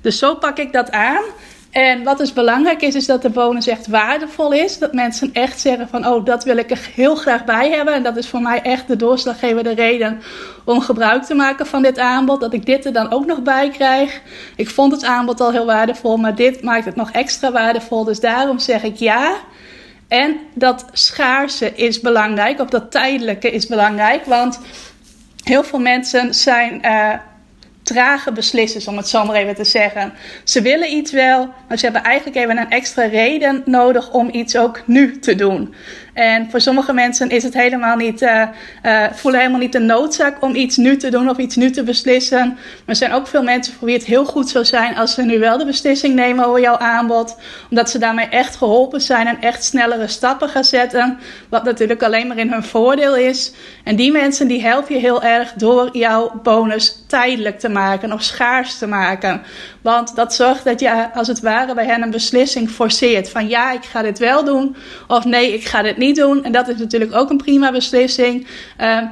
Dus 0.00 0.18
zo 0.18 0.34
pak 0.34 0.58
ik 0.58 0.72
dat 0.72 0.90
aan. 0.90 1.22
En 1.70 2.02
wat 2.02 2.18
dus 2.18 2.32
belangrijk 2.32 2.82
is, 2.82 2.94
is 2.94 3.06
dat 3.06 3.22
de 3.22 3.30
bonus 3.30 3.66
echt 3.66 3.86
waardevol 3.86 4.52
is. 4.52 4.78
Dat 4.78 4.92
mensen 4.92 5.30
echt 5.32 5.60
zeggen 5.60 5.88
van, 5.88 6.06
oh, 6.06 6.24
dat 6.24 6.44
wil 6.44 6.56
ik 6.56 6.70
er 6.70 6.88
heel 6.94 7.14
graag 7.14 7.44
bij 7.44 7.70
hebben. 7.70 7.94
En 7.94 8.02
dat 8.02 8.16
is 8.16 8.28
voor 8.28 8.40
mij 8.40 8.62
echt 8.62 8.88
de 8.88 8.96
doorslaggevende 8.96 9.74
reden 9.74 10.20
om 10.64 10.80
gebruik 10.80 11.22
te 11.22 11.34
maken 11.34 11.66
van 11.66 11.82
dit 11.82 11.98
aanbod. 11.98 12.40
Dat 12.40 12.52
ik 12.52 12.66
dit 12.66 12.84
er 12.84 12.92
dan 12.92 13.12
ook 13.12 13.26
nog 13.26 13.42
bij 13.42 13.70
krijg. 13.70 14.20
Ik 14.56 14.68
vond 14.70 14.92
het 14.92 15.04
aanbod 15.04 15.40
al 15.40 15.52
heel 15.52 15.66
waardevol, 15.66 16.16
maar 16.16 16.34
dit 16.34 16.62
maakt 16.62 16.84
het 16.84 16.96
nog 16.96 17.10
extra 17.10 17.52
waardevol. 17.52 18.04
Dus 18.04 18.20
daarom 18.20 18.58
zeg 18.58 18.82
ik 18.82 18.96
ja. 18.96 19.36
En 20.08 20.36
dat 20.54 20.84
schaarse 20.92 21.74
is 21.74 22.00
belangrijk, 22.00 22.60
of 22.60 22.68
dat 22.68 22.90
tijdelijke 22.90 23.50
is 23.50 23.66
belangrijk. 23.66 24.24
Want 24.24 24.60
heel 25.44 25.64
veel 25.64 25.78
mensen 25.78 26.34
zijn 26.34 26.80
uh, 26.84 27.14
trage 27.92 28.32
beslissers, 28.32 28.88
om 28.88 28.96
het 28.96 29.08
zo 29.08 29.24
maar 29.24 29.36
even 29.36 29.54
te 29.54 29.64
zeggen. 29.64 30.12
Ze 30.44 30.62
willen 30.62 30.92
iets 30.92 31.12
wel, 31.12 31.48
maar 31.68 31.78
ze 31.78 31.84
hebben 31.84 32.02
eigenlijk 32.02 32.36
even 32.36 32.58
een 32.58 32.70
extra 32.70 33.04
reden 33.04 33.62
nodig 33.64 34.10
om 34.10 34.28
iets 34.32 34.56
ook 34.56 34.82
nu 34.86 35.18
te 35.18 35.34
doen. 35.34 35.74
En 36.12 36.50
voor 36.50 36.60
sommige 36.60 36.92
mensen 36.92 37.30
is 37.30 37.42
het 37.42 37.54
helemaal 37.54 37.96
niet, 37.96 38.22
uh, 38.22 38.42
uh, 38.82 39.04
voelen 39.12 39.40
helemaal 39.40 39.60
niet 39.60 39.72
de 39.72 39.78
noodzaak 39.78 40.42
om 40.42 40.54
iets 40.54 40.76
nu 40.76 40.96
te 40.96 41.10
doen 41.10 41.28
of 41.28 41.36
iets 41.36 41.56
nu 41.56 41.70
te 41.70 41.82
beslissen. 41.82 42.48
Maar 42.48 42.84
er 42.86 42.96
zijn 42.96 43.12
ook 43.12 43.26
veel 43.26 43.42
mensen 43.42 43.74
voor 43.74 43.86
wie 43.86 43.96
het 43.96 44.06
heel 44.06 44.24
goed 44.24 44.48
zou 44.48 44.64
zijn 44.64 44.96
als 44.96 45.14
ze 45.14 45.22
nu 45.22 45.38
wel 45.38 45.58
de 45.58 45.64
beslissing 45.64 46.14
nemen 46.14 46.44
over 46.44 46.60
jouw 46.60 46.76
aanbod. 46.76 47.36
Omdat 47.70 47.90
ze 47.90 47.98
daarmee 47.98 48.28
echt 48.28 48.56
geholpen 48.56 49.00
zijn 49.00 49.26
en 49.26 49.40
echt 49.40 49.64
snellere 49.64 50.06
stappen 50.06 50.48
gaan 50.48 50.64
zetten. 50.64 51.18
Wat 51.48 51.64
natuurlijk 51.64 52.02
alleen 52.02 52.26
maar 52.26 52.38
in 52.38 52.52
hun 52.52 52.64
voordeel 52.64 53.16
is. 53.16 53.52
En 53.84 53.96
die 53.96 54.12
mensen 54.12 54.48
die 54.48 54.62
helpen 54.62 54.94
je 54.94 55.00
heel 55.00 55.22
erg 55.22 55.52
door 55.52 55.88
jouw 55.96 56.40
bonus 56.42 57.04
tijdelijk 57.06 57.58
te 57.58 57.68
maken 57.68 58.12
of 58.12 58.22
schaars 58.22 58.78
te 58.78 58.86
maken. 58.86 59.42
Want 59.82 60.16
dat 60.16 60.34
zorgt 60.34 60.64
dat 60.64 60.80
je 60.80 61.14
als 61.14 61.28
het 61.28 61.40
ware 61.40 61.74
bij 61.74 61.86
hen 61.86 62.02
een 62.02 62.10
beslissing 62.10 62.70
forceert. 62.70 63.30
Van 63.30 63.48
ja, 63.48 63.72
ik 63.72 63.84
ga 63.84 64.02
dit 64.02 64.18
wel 64.18 64.44
doen. 64.44 64.76
Of 65.08 65.24
nee, 65.24 65.54
ik 65.54 65.64
ga 65.64 65.82
dit 65.82 65.96
niet 66.00 66.16
doen. 66.16 66.44
En 66.44 66.52
dat 66.52 66.68
is 66.68 66.78
natuurlijk 66.78 67.14
ook 67.14 67.30
een 67.30 67.36
prima 67.36 67.72
beslissing. 67.72 68.46
Uh, 68.80 69.02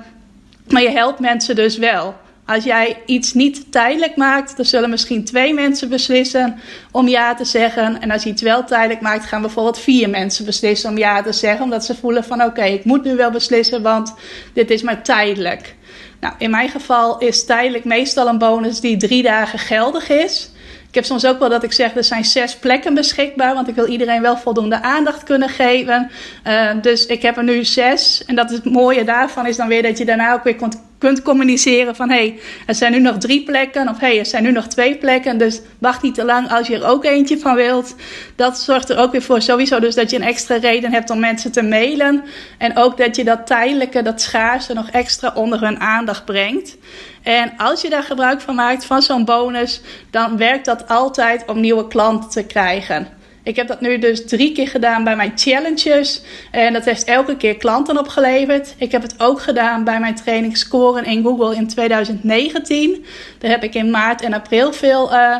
maar 0.68 0.82
je 0.82 0.90
helpt 0.90 1.18
mensen 1.18 1.54
dus 1.54 1.76
wel. 1.76 2.14
Als 2.46 2.64
jij 2.64 3.02
iets 3.06 3.34
niet 3.34 3.72
tijdelijk 3.72 4.16
maakt, 4.16 4.56
dan 4.56 4.64
zullen 4.64 4.90
misschien 4.90 5.24
twee 5.24 5.54
mensen 5.54 5.88
beslissen 5.88 6.58
om 6.90 7.08
ja 7.08 7.34
te 7.34 7.44
zeggen. 7.44 8.00
En 8.00 8.10
als 8.10 8.22
je 8.22 8.30
iets 8.30 8.42
wel 8.42 8.64
tijdelijk 8.64 9.00
maakt, 9.00 9.26
gaan 9.26 9.40
bijvoorbeeld 9.40 9.78
vier 9.78 10.10
mensen 10.10 10.44
beslissen 10.44 10.90
om 10.90 10.98
ja 10.98 11.22
te 11.22 11.32
zeggen. 11.32 11.64
Omdat 11.64 11.84
ze 11.84 11.94
voelen 11.94 12.24
van 12.24 12.42
oké, 12.42 12.64
ik 12.64 12.84
moet 12.84 13.04
nu 13.04 13.16
wel 13.16 13.30
beslissen, 13.30 13.82
want 13.82 14.14
dit 14.52 14.70
is 14.70 14.82
maar 14.82 15.02
tijdelijk. 15.02 15.74
Nou, 16.20 16.34
in 16.38 16.50
mijn 16.50 16.68
geval 16.68 17.18
is 17.18 17.44
tijdelijk 17.44 17.84
meestal 17.84 18.28
een 18.28 18.38
bonus 18.38 18.80
die 18.80 18.96
drie 18.96 19.22
dagen 19.22 19.58
geldig 19.58 20.08
is. 20.08 20.50
Ik 20.88 20.94
heb 20.94 21.04
soms 21.04 21.26
ook 21.26 21.38
wel 21.38 21.48
dat 21.48 21.62
ik 21.62 21.72
zeg, 21.72 21.96
er 21.96 22.04
zijn 22.04 22.24
zes 22.24 22.56
plekken 22.56 22.94
beschikbaar, 22.94 23.54
want 23.54 23.68
ik 23.68 23.74
wil 23.74 23.86
iedereen 23.86 24.22
wel 24.22 24.36
voldoende 24.36 24.82
aandacht 24.82 25.22
kunnen 25.22 25.48
geven. 25.48 26.10
Uh, 26.46 26.70
dus 26.82 27.06
ik 27.06 27.22
heb 27.22 27.36
er 27.36 27.44
nu 27.44 27.64
zes. 27.64 28.24
En 28.26 28.34
dat 28.34 28.50
het 28.50 28.64
mooie 28.64 29.04
daarvan 29.04 29.46
is 29.46 29.56
dan 29.56 29.68
weer 29.68 29.82
dat 29.82 29.98
je 29.98 30.04
daarna 30.04 30.32
ook 30.32 30.44
weer 30.44 30.54
kunt, 30.54 30.80
kunt 30.98 31.22
communiceren 31.22 31.96
van, 31.96 32.10
hé, 32.10 32.16
hey, 32.16 32.38
er 32.66 32.74
zijn 32.74 32.92
nu 32.92 33.00
nog 33.00 33.18
drie 33.18 33.42
plekken, 33.42 33.88
of 33.88 33.98
hé, 33.98 34.06
hey, 34.06 34.18
er 34.18 34.26
zijn 34.26 34.42
nu 34.42 34.52
nog 34.52 34.66
twee 34.66 34.96
plekken. 34.96 35.38
Dus 35.38 35.60
wacht 35.78 36.02
niet 36.02 36.14
te 36.14 36.24
lang 36.24 36.50
als 36.50 36.66
je 36.66 36.74
er 36.74 36.86
ook 36.86 37.04
eentje 37.04 37.38
van 37.38 37.54
wilt. 37.54 37.94
Dat 38.36 38.58
zorgt 38.58 38.90
er 38.90 38.98
ook 38.98 39.12
weer 39.12 39.22
voor 39.22 39.42
sowieso 39.42 39.80
dus 39.80 39.94
dat 39.94 40.10
je 40.10 40.16
een 40.16 40.22
extra 40.22 40.56
reden 40.56 40.92
hebt 40.92 41.10
om 41.10 41.18
mensen 41.18 41.52
te 41.52 41.62
mailen. 41.62 42.24
En 42.58 42.76
ook 42.76 42.96
dat 42.96 43.16
je 43.16 43.24
dat 43.24 43.46
tijdelijke, 43.46 44.02
dat 44.02 44.20
schaarse 44.20 44.74
nog 44.74 44.90
extra 44.90 45.32
onder 45.34 45.60
hun 45.60 45.80
aandacht 45.80 46.24
brengt. 46.24 46.76
En 47.22 47.52
als 47.56 47.80
je 47.82 47.88
daar 47.88 48.02
gebruik 48.02 48.40
van 48.40 48.54
maakt, 48.54 48.84
van 48.84 49.02
zo'n 49.02 49.24
bonus, 49.24 49.80
dan 50.10 50.36
werkt 50.36 50.64
dat 50.64 50.88
altijd 50.88 51.44
om 51.46 51.60
nieuwe 51.60 51.88
klanten 51.88 52.30
te 52.30 52.46
krijgen. 52.46 53.17
Ik 53.48 53.56
heb 53.56 53.68
dat 53.68 53.80
nu 53.80 53.98
dus 53.98 54.26
drie 54.26 54.52
keer 54.52 54.68
gedaan 54.68 55.04
bij 55.04 55.16
mijn 55.16 55.32
challenges. 55.34 56.22
En 56.50 56.72
dat 56.72 56.84
heeft 56.84 57.04
elke 57.04 57.36
keer 57.36 57.56
klanten 57.56 57.98
opgeleverd. 57.98 58.74
Ik 58.78 58.92
heb 58.92 59.02
het 59.02 59.14
ook 59.18 59.40
gedaan 59.40 59.84
bij 59.84 60.00
mijn 60.00 60.14
training 60.14 60.56
Scoren 60.56 61.04
in 61.04 61.22
Google 61.22 61.56
in 61.56 61.68
2019. 61.68 63.04
Daar 63.38 63.50
heb 63.50 63.62
ik 63.62 63.74
in 63.74 63.90
maart 63.90 64.22
en 64.22 64.32
april 64.32 64.72
veel 64.72 65.12
uh, 65.12 65.36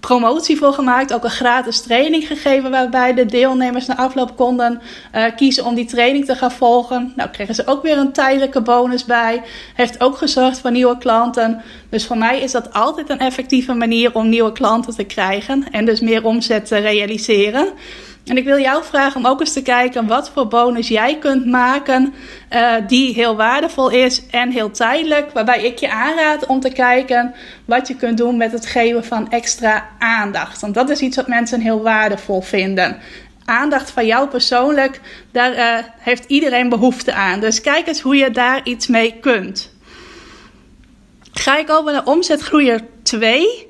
promotie 0.00 0.56
voor 0.56 0.72
gemaakt. 0.72 1.12
Ook 1.12 1.24
een 1.24 1.30
gratis 1.30 1.80
training 1.80 2.26
gegeven 2.26 2.70
waarbij 2.70 3.14
de 3.14 3.26
deelnemers 3.26 3.86
na 3.86 3.96
afloop 3.96 4.36
konden 4.36 4.80
uh, 5.14 5.24
kiezen 5.36 5.64
om 5.64 5.74
die 5.74 5.84
training 5.84 6.24
te 6.24 6.34
gaan 6.34 6.52
volgen. 6.52 7.12
Nou 7.16 7.30
kregen 7.30 7.54
ze 7.54 7.66
ook 7.66 7.82
weer 7.82 7.98
een 7.98 8.12
tijdelijke 8.12 8.60
bonus 8.60 9.04
bij. 9.04 9.42
Heeft 9.74 10.00
ook 10.00 10.16
gezorgd 10.16 10.60
voor 10.60 10.70
nieuwe 10.70 10.98
klanten. 10.98 11.62
Dus 11.88 12.06
voor 12.06 12.18
mij 12.18 12.40
is 12.40 12.52
dat 12.52 12.72
altijd 12.72 13.10
een 13.10 13.18
effectieve 13.18 13.74
manier 13.74 14.14
om 14.14 14.28
nieuwe 14.28 14.52
klanten 14.52 14.94
te 14.94 15.04
krijgen 15.04 15.64
en 15.70 15.84
dus 15.84 16.00
meer 16.00 16.24
omzet 16.24 16.66
te 16.66 16.76
realiseren. 16.76 17.68
En 18.30 18.36
ik 18.36 18.44
wil 18.44 18.58
jou 18.58 18.84
vragen 18.84 19.16
om 19.16 19.26
ook 19.26 19.40
eens 19.40 19.52
te 19.52 19.62
kijken 19.62 20.06
wat 20.06 20.30
voor 20.30 20.48
bonus 20.48 20.88
jij 20.88 21.18
kunt 21.18 21.46
maken 21.46 22.14
uh, 22.52 22.74
die 22.86 23.14
heel 23.14 23.36
waardevol 23.36 23.90
is 23.90 24.26
en 24.26 24.50
heel 24.50 24.70
tijdelijk. 24.70 25.30
Waarbij 25.32 25.64
ik 25.64 25.78
je 25.78 25.90
aanraad 25.90 26.46
om 26.46 26.60
te 26.60 26.72
kijken 26.72 27.34
wat 27.64 27.88
je 27.88 27.96
kunt 27.96 28.18
doen 28.18 28.36
met 28.36 28.52
het 28.52 28.66
geven 28.66 29.04
van 29.04 29.30
extra 29.30 29.88
aandacht. 29.98 30.60
Want 30.60 30.74
dat 30.74 30.90
is 30.90 31.00
iets 31.00 31.16
wat 31.16 31.26
mensen 31.26 31.60
heel 31.60 31.82
waardevol 31.82 32.40
vinden. 32.40 32.98
Aandacht 33.44 33.90
van 33.90 34.06
jou 34.06 34.28
persoonlijk, 34.28 35.00
daar 35.32 35.52
uh, 35.52 35.84
heeft 35.98 36.24
iedereen 36.24 36.68
behoefte 36.68 37.12
aan. 37.12 37.40
Dus 37.40 37.60
kijk 37.60 37.86
eens 37.86 38.00
hoe 38.00 38.16
je 38.16 38.30
daar 38.30 38.60
iets 38.64 38.86
mee 38.86 39.14
kunt. 39.20 39.72
Ga 41.32 41.58
ik 41.58 41.70
over 41.70 41.92
naar 41.92 42.06
omzetgroeier 42.06 42.80
2. 43.02 43.66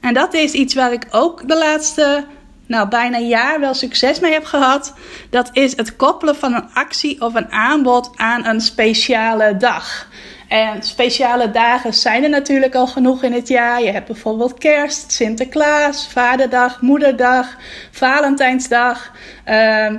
En 0.00 0.14
dat 0.14 0.34
is 0.34 0.52
iets 0.52 0.74
waar 0.74 0.92
ik 0.92 1.06
ook 1.10 1.48
de 1.48 1.56
laatste 1.58 2.24
nou, 2.66 2.88
bijna 2.88 3.16
een 3.16 3.28
jaar 3.28 3.60
wel 3.60 3.74
succes 3.74 4.20
mee 4.20 4.32
heb 4.32 4.44
gehad. 4.44 4.94
Dat 5.30 5.50
is 5.52 5.76
het 5.76 5.96
koppelen 5.96 6.36
van 6.36 6.54
een 6.54 6.68
actie 6.74 7.20
of 7.20 7.34
een 7.34 7.52
aanbod 7.52 8.10
aan 8.16 8.46
een 8.46 8.60
speciale 8.60 9.56
dag. 9.56 10.08
En 10.48 10.82
speciale 10.82 11.50
dagen 11.50 11.94
zijn 11.94 12.22
er 12.22 12.28
natuurlijk 12.28 12.74
al 12.74 12.86
genoeg 12.86 13.22
in 13.22 13.32
het 13.32 13.48
jaar. 13.48 13.82
Je 13.82 13.90
hebt 13.90 14.06
bijvoorbeeld 14.06 14.58
kerst, 14.58 15.12
Sinterklaas, 15.12 16.08
Vaderdag, 16.08 16.80
Moederdag, 16.80 17.56
Valentijnsdag, 17.90 19.12
uh, 19.48 19.90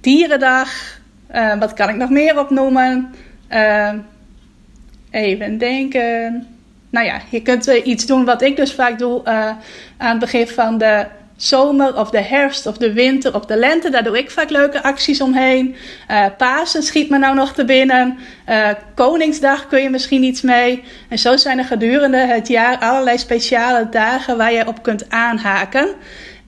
Dierendag. 0.00 1.00
Uh, 1.34 1.58
wat 1.58 1.72
kan 1.72 1.88
ik 1.88 1.96
nog 1.96 2.10
meer 2.10 2.38
opnoemen? 2.38 3.14
Uh, 3.50 3.92
even 5.10 5.58
denken. 5.58 6.46
Nou 6.90 7.06
ja, 7.06 7.20
je 7.30 7.42
kunt 7.42 7.66
iets 7.66 8.06
doen 8.06 8.24
wat 8.24 8.42
ik 8.42 8.56
dus 8.56 8.74
vaak 8.74 8.98
doe 8.98 9.24
aan 9.24 10.10
het 10.10 10.18
begin 10.18 10.48
van 10.48 10.78
de 10.78 11.06
zomer 11.42 11.96
of 11.96 12.10
de 12.10 12.20
herfst 12.20 12.66
of 12.66 12.76
de 12.76 12.92
winter 12.92 13.34
of 13.34 13.44
de 13.44 13.56
lente. 13.56 13.90
Daar 13.90 14.04
doe 14.04 14.18
ik 14.18 14.30
vaak 14.30 14.50
leuke 14.50 14.82
acties 14.82 15.20
omheen. 15.20 15.76
Uh, 16.10 16.26
Pasen 16.36 16.82
schiet 16.82 17.10
me 17.10 17.18
nou 17.18 17.34
nog 17.34 17.52
te 17.52 17.64
binnen. 17.64 18.18
Uh, 18.48 18.68
Koningsdag 18.94 19.66
kun 19.68 19.82
je 19.82 19.90
misschien 19.90 20.22
iets 20.22 20.42
mee. 20.42 20.82
En 21.08 21.18
zo 21.18 21.36
zijn 21.36 21.58
er 21.58 21.64
gedurende 21.64 22.16
het 22.16 22.48
jaar 22.48 22.78
allerlei 22.78 23.18
speciale 23.18 23.88
dagen 23.88 24.36
waar 24.36 24.52
je 24.52 24.66
op 24.66 24.82
kunt 24.82 25.10
aanhaken. 25.10 25.88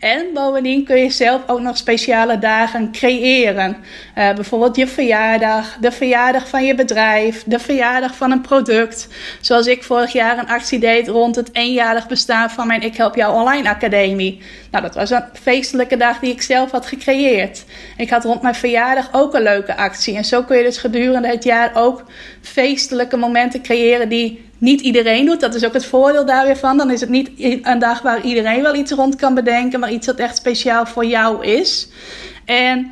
En 0.05 0.27
bovendien 0.35 0.85
kun 0.85 0.97
je 0.97 1.11
zelf 1.11 1.43
ook 1.47 1.61
nog 1.61 1.77
speciale 1.77 2.39
dagen 2.39 2.93
creëren. 2.93 3.77
Uh, 4.19 4.35
bijvoorbeeld 4.35 4.77
je 4.77 4.87
verjaardag, 4.87 5.77
de 5.81 5.93
verjaardag 5.93 6.49
van 6.49 6.65
je 6.65 6.75
bedrijf, 6.75 7.43
de 7.47 7.59
verjaardag 7.59 8.17
van 8.17 8.31
een 8.31 8.41
product. 8.41 9.09
Zoals 9.41 9.67
ik 9.67 9.83
vorig 9.83 10.13
jaar 10.13 10.39
een 10.39 10.49
actie 10.49 10.79
deed 10.79 11.09
rond 11.09 11.37
het 11.37 11.49
eenjarig 11.53 12.09
bestaan 12.09 12.51
van 12.51 12.67
mijn 12.67 12.83
Ik 12.83 12.97
Help 12.97 13.15
Jou 13.15 13.35
Online 13.35 13.69
Academie. 13.69 14.43
Nou, 14.71 14.85
dat 14.85 14.95
was 14.95 15.11
een 15.11 15.25
feestelijke 15.43 15.97
dag 15.97 16.19
die 16.19 16.33
ik 16.33 16.43
zelf 16.43 16.71
had 16.71 16.87
gecreëerd. 16.87 17.65
Ik 17.97 18.11
had 18.11 18.25
rond 18.25 18.43
mijn 18.43 18.55
verjaardag 18.55 19.09
ook 19.13 19.35
een 19.35 19.43
leuke 19.43 19.77
actie. 19.77 20.17
En 20.17 20.25
zo 20.25 20.43
kun 20.43 20.57
je 20.57 20.65
dus 20.65 20.79
gedurende 20.79 21.29
het 21.29 21.45
jaar 21.45 21.71
ook 21.75 22.05
feestelijke 22.41 23.17
momenten 23.17 23.63
creëren 23.63 24.09
die 24.09 24.53
niet 24.65 24.81
iedereen 24.81 25.27
doet. 25.27 25.41
Dat 25.41 25.55
is 25.55 25.65
ook 25.65 25.73
het 25.73 25.87
voordeel 25.87 26.27
daar 26.27 26.47
weer 26.47 26.57
van. 26.57 26.77
Dan 26.77 26.91
is 26.91 27.01
het 27.01 27.11
niet 27.11 27.31
een 27.63 27.79
dag 27.79 28.03
waar 28.03 28.21
iedereen 28.21 28.63
wel 28.63 28.75
iets 28.75 28.93
rond 28.93 29.17
kan 29.17 29.35
bedenken, 29.35 29.81
maar 29.81 29.93
iets 29.93 30.07
dat 30.07 30.17
echt 30.17 30.37
speciaal 30.37 30.87
voor 30.87 31.05
jou 31.05 31.45
is. 31.47 31.89
En 32.45 32.91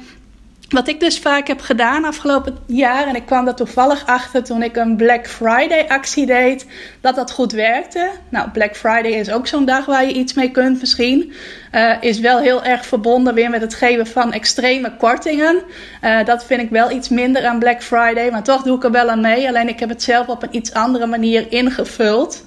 wat 0.73 0.89
ik 0.89 1.01
dus 1.01 1.19
vaak 1.19 1.47
heb 1.47 1.61
gedaan 1.61 2.05
afgelopen 2.05 2.59
jaar, 2.67 3.07
en 3.07 3.15
ik 3.15 3.27
kwam 3.27 3.45
daar 3.45 3.55
toevallig 3.55 4.07
achter 4.07 4.45
toen 4.45 4.63
ik 4.63 4.77
een 4.77 4.97
Black 4.97 5.27
Friday 5.27 5.85
actie 5.89 6.27
deed, 6.27 6.67
dat 7.01 7.15
dat 7.15 7.31
goed 7.31 7.53
werkte. 7.53 8.11
Nou, 8.29 8.51
Black 8.51 8.77
Friday 8.77 9.11
is 9.11 9.31
ook 9.31 9.47
zo'n 9.47 9.65
dag 9.65 9.85
waar 9.85 10.07
je 10.07 10.13
iets 10.13 10.35
mee 10.35 10.51
kunt 10.51 10.81
misschien. 10.81 11.33
Uh, 11.73 11.97
is 12.01 12.21
wel 12.21 12.39
heel 12.39 12.65
erg 12.65 12.87
verbonden 12.87 13.35
weer 13.35 13.51
met 13.51 13.61
het 13.61 13.75
geven 13.75 14.07
van 14.07 14.33
extreme 14.33 14.97
kortingen. 14.97 15.63
Uh, 16.05 16.25
dat 16.25 16.45
vind 16.45 16.63
ik 16.63 16.71
wel 16.71 16.91
iets 16.91 17.09
minder 17.09 17.47
aan 17.47 17.59
Black 17.59 17.83
Friday, 17.83 18.31
maar 18.31 18.43
toch 18.43 18.63
doe 18.63 18.77
ik 18.77 18.85
er 18.85 18.91
wel 18.91 19.11
aan 19.11 19.21
mee. 19.21 19.49
Alleen 19.49 19.69
ik 19.69 19.81
heb 19.81 19.89
het 19.89 20.03
zelf 20.03 20.27
op 20.27 20.43
een 20.43 20.57
iets 20.57 20.73
andere 20.73 21.07
manier 21.07 21.53
ingevuld. 21.53 22.45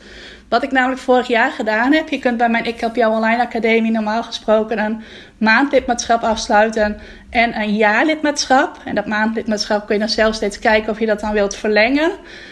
Wat 0.50 0.64
ik 0.64 0.72
namelijk 0.72 1.02
vorig 1.02 1.28
jaar 1.28 1.52
gedaan 1.52 1.94
heb. 1.94 2.10
Je 2.10 2.20
kunt 2.20 2.38
bij 2.38 2.50
mijn 2.50 2.66
Ik 2.66 2.80
Help 2.80 2.96
Jou 2.96 3.16
Online 3.16 3.42
Academie 3.42 3.92
normaal 3.92 4.24
gesproken 4.24 4.80
een 4.80 5.04
maandlidmaatschap 5.38 6.22
afsluiten 6.22 7.00
en 7.30 7.62
een 7.62 7.76
jaarlidmaatschap. 7.76 8.78
En 8.86 8.96
dat 8.96 9.06
maandlidmaatschap 9.06 9.86
kun 9.86 9.96
je 9.96 10.02
dan 10.02 10.10
zelf 10.10 10.36
steeds 10.36 10.60
kijken 10.60 10.92
of 10.92 11.00
je 11.00 11.06
dat 11.06 11.20
dan 11.20 11.32
wilt 11.32 11.56
verlengen. 11.56 12.12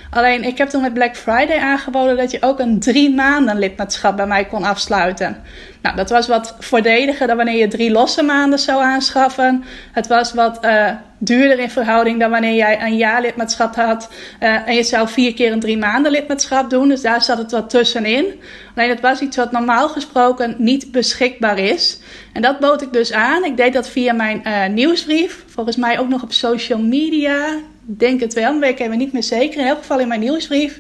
Alleen 0.10 0.44
ik 0.44 0.58
heb 0.58 0.70
toen 0.70 0.82
met 0.82 0.94
Black 0.94 1.16
Friday 1.16 1.60
aangeboden 1.60 2.18
dat 2.18 2.32
je 2.32 2.42
ook 2.42 2.60
een 2.60 2.80
drie 2.80 3.14
maanden 3.14 3.60
lidmaatschap 3.60 4.16
bij 4.16 4.28
mij 4.28 4.46
kon 4.46 4.64
afsluiten. 4.64 5.38
Nou, 5.82 5.96
dat 5.96 6.10
was 6.10 6.28
wat 6.28 6.56
voordeliger 6.60 7.28
dan 7.28 7.38
wanneer 7.38 7.58
je 7.58 7.68
drie 7.68 7.92
losse 7.92 8.24
maanden 8.24 8.60
zou 8.60 8.84
aanschaffen. 8.84 9.64
Het 9.92 10.08
was 10.08 10.34
wat 10.34 10.66
uh, 10.66 10.90
duurder 11.24 11.60
in 11.60 11.70
verhouding 11.70 12.20
dan 12.20 12.32
wanneer 12.32 12.56
jij 12.56 12.82
een 12.82 12.98
jaarlidmaatschap 12.98 13.76
had. 13.76 14.10
Uh, 14.40 14.68
en 14.68 14.76
je 14.76 14.84
zou 14.84 15.08
vier 15.08 15.34
keer 15.34 15.52
een 15.52 15.60
drie 15.60 15.78
maanden 15.78 16.12
lidmaatschap 16.12 16.70
doen. 16.70 16.88
Dus 16.88 17.02
daar 17.02 17.22
zat 17.22 17.38
het 17.38 17.52
wat 17.52 17.70
tussenin. 17.70 18.26
Alleen 18.76 18.90
het 18.90 19.02
was 19.02 19.20
iets 19.20 19.38
wat 19.38 19.52
normaal 19.52 19.90
gesproken 19.90 20.56
niet 20.58 20.92
beschikbaar 20.92 21.60
is. 21.60 22.00
En 22.34 22.42
dat 22.42 22.60
bood 22.60 22.82
ik 22.82 22.94
dus 22.94 23.14
aan. 23.14 23.44
Ik 23.44 23.58
deed 23.58 23.74
dat 23.74 23.90
via 23.90 24.14
mijn 24.14 24.42
uh, 24.48 24.68
nieuwsbrief. 24.68 25.44
Volgens 25.48 25.76
mij 25.76 26.00
ook 26.00 26.10
nog 26.10 26.24
op 26.24 26.32
social 26.32 26.80
media 26.80 27.62
denk 27.86 28.20
het 28.20 28.34
wel, 28.34 28.54
maar 28.54 28.70
ik 28.70 28.80
even 28.80 28.98
niet 28.98 29.14
meer 29.14 29.24
zeker. 29.24 29.60
In 29.60 29.68
elk 29.68 29.78
geval 29.78 30.00
in 30.00 30.08
mijn 30.08 30.20
nieuwsbrief. 30.20 30.80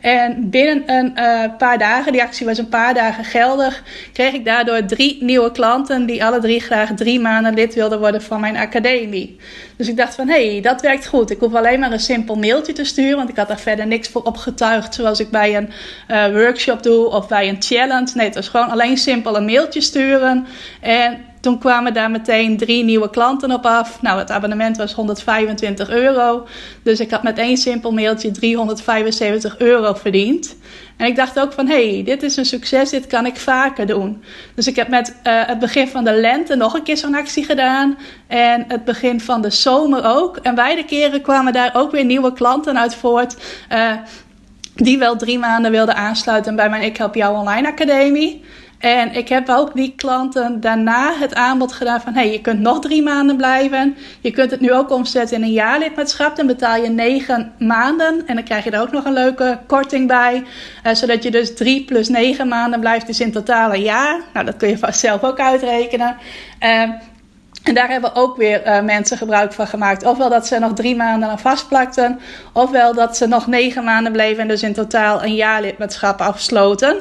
En 0.00 0.50
binnen 0.50 0.82
een 0.86 1.12
uh, 1.16 1.44
paar 1.58 1.78
dagen, 1.78 2.12
die 2.12 2.22
actie 2.22 2.46
was 2.46 2.58
een 2.58 2.68
paar 2.68 2.94
dagen 2.94 3.24
geldig, 3.24 3.82
kreeg 4.12 4.32
ik 4.32 4.44
daardoor 4.44 4.84
drie 4.84 5.22
nieuwe 5.22 5.52
klanten 5.52 6.06
die 6.06 6.24
alle 6.24 6.40
drie 6.40 6.60
graag 6.60 6.90
drie 6.94 7.20
maanden 7.20 7.54
lid 7.54 7.74
wilden 7.74 7.98
worden 7.98 8.22
van 8.22 8.40
mijn 8.40 8.56
academie. 8.56 9.38
Dus 9.76 9.88
ik 9.88 9.96
dacht 9.96 10.14
van, 10.14 10.28
hé, 10.28 10.52
hey, 10.52 10.60
dat 10.60 10.80
werkt 10.80 11.06
goed. 11.06 11.30
Ik 11.30 11.40
hoef 11.40 11.54
alleen 11.54 11.80
maar 11.80 11.92
een 11.92 12.00
simpel 12.00 12.34
mailtje 12.34 12.72
te 12.72 12.84
sturen, 12.84 13.16
want 13.16 13.28
ik 13.28 13.36
had 13.36 13.48
daar 13.48 13.60
verder 13.60 13.86
niks 13.86 14.08
voor 14.08 14.22
opgetuigd 14.22 14.94
zoals 14.94 15.20
ik 15.20 15.30
bij 15.30 15.56
een 15.56 15.70
uh, 16.08 16.42
workshop 16.42 16.82
doe 16.82 17.06
of 17.06 17.28
bij 17.28 17.48
een 17.48 17.62
challenge. 17.62 18.10
Nee, 18.14 18.26
het 18.26 18.34
was 18.34 18.48
gewoon 18.48 18.70
alleen 18.70 18.96
simpel 18.96 19.36
een 19.36 19.44
mailtje 19.44 19.80
sturen 19.80 20.46
en 20.80 21.18
toen 21.42 21.58
kwamen 21.58 21.94
daar 21.94 22.10
meteen 22.10 22.56
drie 22.56 22.84
nieuwe 22.84 23.10
klanten 23.10 23.52
op 23.52 23.66
af. 23.66 24.02
Nou, 24.02 24.18
het 24.18 24.30
abonnement 24.30 24.76
was 24.76 24.92
125 24.92 25.90
euro. 25.90 26.46
Dus 26.82 27.00
ik 27.00 27.10
had 27.10 27.22
met 27.22 27.38
één 27.38 27.56
simpel 27.56 27.92
mailtje 27.92 28.30
375 28.30 29.58
euro 29.58 29.94
verdiend. 29.94 30.56
En 30.96 31.06
ik 31.06 31.16
dacht 31.16 31.40
ook 31.40 31.52
van, 31.52 31.66
hey, 31.66 32.02
dit 32.04 32.22
is 32.22 32.36
een 32.36 32.44
succes, 32.44 32.90
dit 32.90 33.06
kan 33.06 33.26
ik 33.26 33.36
vaker 33.36 33.86
doen. 33.86 34.22
Dus 34.54 34.66
ik 34.66 34.76
heb 34.76 34.88
met 34.88 35.08
uh, 35.08 35.32
het 35.46 35.58
begin 35.58 35.88
van 35.88 36.04
de 36.04 36.12
lente 36.12 36.56
nog 36.56 36.74
een 36.74 36.82
keer 36.82 36.96
zo'n 36.96 37.14
actie 37.14 37.44
gedaan. 37.44 37.98
En 38.26 38.64
het 38.68 38.84
begin 38.84 39.20
van 39.20 39.42
de 39.42 39.50
zomer 39.50 40.04
ook. 40.04 40.36
En 40.36 40.54
beide 40.54 40.84
keren 40.84 41.22
kwamen 41.22 41.52
daar 41.52 41.70
ook 41.74 41.90
weer 41.90 42.04
nieuwe 42.04 42.32
klanten 42.32 42.78
uit 42.78 42.94
voort. 42.94 43.36
Uh, 43.72 43.92
die 44.74 44.98
wel 44.98 45.16
drie 45.16 45.38
maanden 45.38 45.70
wilden 45.70 45.96
aansluiten 45.96 46.56
bij 46.56 46.70
mijn 46.70 46.82
Ik 46.82 46.96
Help 46.96 47.14
Jou 47.14 47.36
Online 47.36 47.68
Academie. 47.68 48.44
En 48.82 49.14
ik 49.14 49.28
heb 49.28 49.48
ook 49.48 49.74
die 49.74 49.92
klanten 49.96 50.60
daarna 50.60 51.12
het 51.18 51.34
aanbod 51.34 51.72
gedaan 51.72 52.00
van... 52.00 52.14
hey, 52.14 52.32
je 52.32 52.40
kunt 52.40 52.60
nog 52.60 52.80
drie 52.80 53.02
maanden 53.02 53.36
blijven. 53.36 53.96
Je 54.20 54.30
kunt 54.30 54.50
het 54.50 54.60
nu 54.60 54.72
ook 54.72 54.90
omzetten 54.90 55.36
in 55.36 55.42
een 55.42 55.52
jaarlidmaatschap. 55.52 56.36
Dan 56.36 56.46
betaal 56.46 56.82
je 56.82 56.88
negen 56.88 57.52
maanden. 57.58 58.26
En 58.26 58.34
dan 58.34 58.44
krijg 58.44 58.64
je 58.64 58.70
er 58.70 58.80
ook 58.80 58.92
nog 58.92 59.04
een 59.04 59.12
leuke 59.12 59.58
korting 59.66 60.08
bij. 60.08 60.44
Uh, 60.86 60.94
zodat 60.94 61.22
je 61.22 61.30
dus 61.30 61.54
drie 61.54 61.84
plus 61.84 62.08
negen 62.08 62.48
maanden 62.48 62.80
blijft. 62.80 63.06
Dus 63.06 63.20
in 63.20 63.32
totaal 63.32 63.74
een 63.74 63.82
jaar. 63.82 64.20
Nou, 64.32 64.46
dat 64.46 64.56
kun 64.56 64.68
je 64.68 64.78
zelf 64.90 65.22
ook 65.22 65.40
uitrekenen. 65.40 66.16
Uh, 66.60 66.80
en 67.62 67.74
daar 67.74 67.88
hebben 67.88 68.14
ook 68.14 68.36
weer 68.36 68.66
uh, 68.66 68.80
mensen 68.80 69.16
gebruik 69.16 69.52
van 69.52 69.66
gemaakt. 69.66 70.04
Ofwel 70.04 70.28
dat 70.28 70.46
ze 70.46 70.58
nog 70.58 70.72
drie 70.72 70.96
maanden 70.96 71.28
aan 71.28 71.38
vastplakten. 71.38 72.20
Ofwel 72.52 72.94
dat 72.94 73.16
ze 73.16 73.26
nog 73.26 73.46
negen 73.46 73.84
maanden 73.84 74.12
bleven 74.12 74.42
en 74.42 74.48
dus 74.48 74.62
in 74.62 74.72
totaal 74.72 75.22
een 75.22 75.34
jaarlidmaatschap 75.34 76.20
afsloten. 76.20 76.96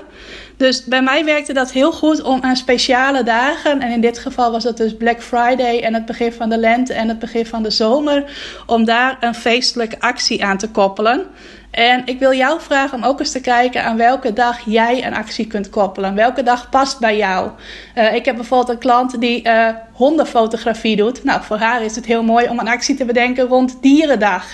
Dus 0.62 0.84
bij 0.84 1.02
mij 1.02 1.26
werkte 1.26 1.54
dat 1.54 1.72
heel 1.72 1.92
goed 1.92 2.22
om 2.22 2.42
aan 2.42 2.56
speciale 2.56 3.24
dagen, 3.24 3.82
en 3.82 3.92
in 3.92 4.02
dit 4.02 4.18
geval 4.18 4.52
was 4.52 4.64
dat 4.64 4.78
dus 4.78 4.98
Black 4.98 5.22
Friday 5.22 5.80
en 5.80 5.94
het 5.94 6.06
begin 6.06 6.34
van 6.34 6.50
de 6.50 6.58
lente 6.58 6.94
en 6.94 7.08
het 7.08 7.20
begin 7.20 7.46
van 7.46 7.64
de 7.64 7.70
zomer, 7.70 8.32
om 8.66 8.86
daar 8.86 9.18
een 9.20 9.36
feestelijke 9.36 10.00
actie 10.00 10.46
aan 10.46 10.58
te 10.58 10.70
koppelen. 10.70 11.26
En 11.72 12.02
ik 12.06 12.20
wil 12.20 12.34
jou 12.34 12.62
vragen 12.62 12.98
om 12.98 13.04
ook 13.04 13.20
eens 13.20 13.32
te 13.32 13.42
kijken 13.42 13.84
aan 13.84 13.98
welke 13.98 14.34
dag 14.34 14.60
jij 14.66 15.06
een 15.06 15.14
actie 15.14 15.48
kunt 15.48 15.70
koppelen. 15.70 16.16
Welke 16.16 16.44
dag 16.44 16.70
past 16.70 17.00
bij 17.00 17.18
jou? 17.18 17.50
Uh, 17.96 18.14
ik 18.14 18.26
heb 18.26 18.36
bijvoorbeeld 18.36 18.70
een 18.70 18.78
klant 18.78 19.22
die 19.22 19.48
uh, 19.48 19.68
hondenfotografie 20.02 20.96
doet. 20.96 21.24
Nou, 21.24 21.44
voor 21.44 21.58
haar 21.58 21.84
is 21.84 21.96
het 21.96 22.06
heel 22.06 22.24
mooi 22.24 22.48
om 22.48 22.60
een 22.60 22.68
actie 22.68 22.96
te 22.96 23.06
bedenken 23.06 23.48
rond 23.48 23.78
Dierendag. 23.82 24.46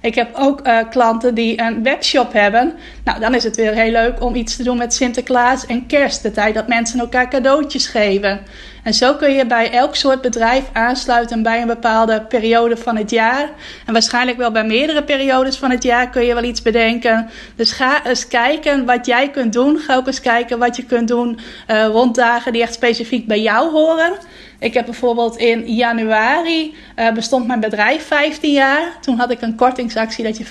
Ik 0.00 0.14
heb 0.14 0.34
ook 0.34 0.66
uh, 0.66 0.78
klanten 0.90 1.34
die 1.34 1.60
een 1.60 1.82
webshop 1.82 2.32
hebben. 2.32 2.74
Nou, 3.04 3.20
dan 3.20 3.34
is 3.34 3.44
het 3.44 3.56
weer 3.56 3.72
heel 3.72 3.90
leuk 3.90 4.22
om 4.22 4.34
iets 4.34 4.56
te 4.56 4.62
doen 4.62 4.76
met 4.76 4.94
Sinterklaas 4.94 5.66
en 5.66 5.86
kerst. 5.86 6.34
Dat 6.34 6.68
mensen 6.68 7.00
elkaar 7.00 7.28
cadeautjes 7.28 7.86
geven. 7.86 8.40
En 8.82 8.94
zo 8.94 9.14
kun 9.14 9.32
je 9.32 9.46
bij 9.46 9.70
elk 9.70 9.94
soort 9.96 10.20
bedrijf 10.20 10.64
aansluiten 10.72 11.42
bij 11.42 11.60
een 11.60 11.66
bepaalde 11.66 12.22
periode 12.22 12.76
van 12.76 12.96
het 12.96 13.10
jaar. 13.10 13.50
En 13.86 13.92
waarschijnlijk 13.92 14.38
wel 14.38 14.50
bij 14.50 14.64
meerdere 14.64 15.02
periodes 15.02 15.56
van 15.56 15.70
het 15.70 15.82
jaar 15.82 16.10
kun 16.10 16.24
je 16.24 16.34
wel 16.34 16.42
iets 16.42 16.62
bedenken. 16.62 17.30
Dus 17.56 17.72
ga 17.72 18.06
eens 18.06 18.28
kijken 18.28 18.84
wat 18.84 19.06
jij 19.06 19.30
kunt 19.30 19.52
doen. 19.52 19.78
Ga 19.78 19.96
ook 19.96 20.06
eens 20.06 20.20
kijken 20.20 20.58
wat 20.58 20.76
je 20.76 20.84
kunt 20.84 21.08
doen 21.08 21.38
uh, 21.70 21.86
rond 21.86 22.14
dagen 22.14 22.52
die 22.52 22.62
echt 22.62 22.74
specifiek 22.74 23.26
bij 23.26 23.40
jou 23.40 23.70
horen. 23.70 24.12
Ik 24.60 24.74
heb 24.74 24.84
bijvoorbeeld 24.84 25.36
in 25.36 25.74
januari 25.74 26.74
uh, 26.96 27.12
bestond 27.12 27.46
mijn 27.46 27.60
bedrijf 27.60 28.06
15 28.06 28.52
jaar. 28.52 28.96
Toen 29.00 29.18
had 29.18 29.30
ik 29.30 29.40
een 29.40 29.54
kortingsactie 29.54 30.24
dat 30.24 30.38
je 30.38 30.46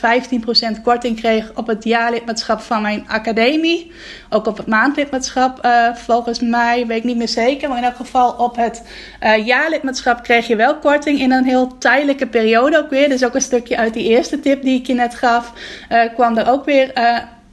15% 0.77 0.81
korting 0.83 1.19
kreeg 1.19 1.51
op 1.55 1.67
het 1.67 1.83
jaarlidmaatschap 1.83 2.59
van 2.59 2.81
mijn 2.81 3.03
academie. 3.07 3.91
Ook 4.29 4.47
op 4.47 4.57
het 4.57 4.67
maandlidmaatschap 4.67 5.65
uh, 5.65 5.95
volgens 5.95 6.39
mij, 6.39 6.87
weet 6.87 6.97
ik 6.97 7.03
niet 7.03 7.17
meer 7.17 7.27
zeker. 7.27 7.69
Maar 7.69 7.77
in 7.77 7.83
elk 7.83 7.95
geval 7.95 8.31
op 8.31 8.55
het 8.55 8.83
uh, 9.23 9.45
jaarlidmaatschap 9.45 10.23
kreeg 10.23 10.47
je 10.47 10.55
wel 10.55 10.77
korting 10.77 11.19
in 11.19 11.31
een 11.31 11.45
heel 11.45 11.77
tijdelijke 11.77 12.27
periode 12.27 12.77
ook 12.77 12.89
weer. 12.89 13.09
Dus 13.09 13.25
ook 13.25 13.35
een 13.35 13.41
stukje 13.41 13.77
uit 13.77 13.93
die 13.93 14.09
eerste 14.09 14.39
tip 14.39 14.61
die 14.61 14.79
ik 14.79 14.87
je 14.87 14.93
net 14.93 15.15
gaf, 15.15 15.53
kwam 16.15 16.37
er 16.37 16.49
ook 16.49 16.65
weer 16.65 16.91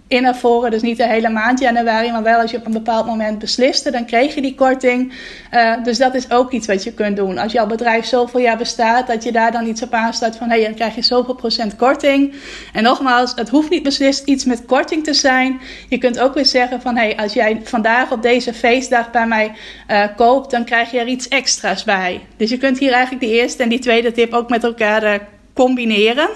in 0.07 0.23
naar 0.23 0.37
voren. 0.37 0.71
Dus 0.71 0.83
niet 0.83 0.97
de 0.97 1.07
hele 1.07 1.29
maand 1.29 1.61
januari, 1.61 2.13
maar 2.13 2.23
wel 2.23 2.41
als 2.41 2.51
je 2.51 2.57
op 2.57 2.67
een 2.67 2.73
bepaald 2.73 3.07
moment 3.07 3.39
besliste, 3.39 3.91
dan 3.91 4.07
kreeg 4.07 4.35
je 4.35 4.41
die 4.41 4.55
korting. 4.55 5.13
Uh, 5.53 5.85
dus 5.85 5.99
dat 5.99 6.15
is 6.15 6.31
ook 6.31 6.53
iets 6.53 6.67
wat 6.67 6.85
je 6.85 6.93
kunt 6.93 7.17
doen. 7.17 7.39
Als 7.39 7.53
jouw 7.53 7.67
bedrijf 7.67 8.05
zoveel 8.05 8.41
jaar 8.41 8.57
bestaat, 8.57 9.07
dat 9.07 9.23
je 9.23 9.33
daar 9.33 9.53
dan 9.53 9.67
iets 9.67 9.83
op 9.83 9.93
aansluit 9.93 10.37
van 10.37 10.49
hé, 10.49 10.57
hey, 10.57 10.65
dan 10.65 10.75
krijg 10.75 10.95
je 10.95 11.03
zoveel 11.03 11.35
procent 11.35 11.77
korting. 11.77 12.35
En 12.73 12.83
nogmaals, 12.83 13.33
het 13.35 13.49
hoeft 13.49 13.71
niet 13.71 13.83
beslist 13.83 14.27
iets 14.27 14.45
met 14.45 14.65
korting 14.65 15.05
te 15.05 15.15
zijn. 15.15 15.61
Je 15.89 15.99
kunt 15.99 16.19
ook 16.19 16.35
weer 16.35 16.47
zeggen 16.47 16.81
van 16.81 16.97
hé, 16.97 17.05
hey, 17.05 17.17
als 17.17 17.33
jij 17.33 17.61
vandaag 17.65 18.13
op 18.13 18.23
deze 18.23 18.55
feestdag 18.55 19.11
bij 19.11 19.27
mij 19.27 19.53
uh, 19.89 20.05
koopt, 20.17 20.51
dan 20.51 20.65
krijg 20.65 20.91
je 20.91 20.99
er 20.99 21.07
iets 21.07 21.29
extra's 21.29 21.85
bij. 21.85 22.21
Dus 22.37 22.51
je 22.51 22.59
kunt 22.59 22.79
hier 22.79 22.93
eigenlijk 22.93 23.25
die 23.25 23.41
eerste 23.41 23.63
en 23.63 23.69
die 23.69 23.79
tweede 23.79 24.13
tip 24.13 24.33
ook 24.33 24.49
met 24.49 24.65
elkaar 24.65 25.05
uh, 25.05 25.15
combineren. 25.55 26.29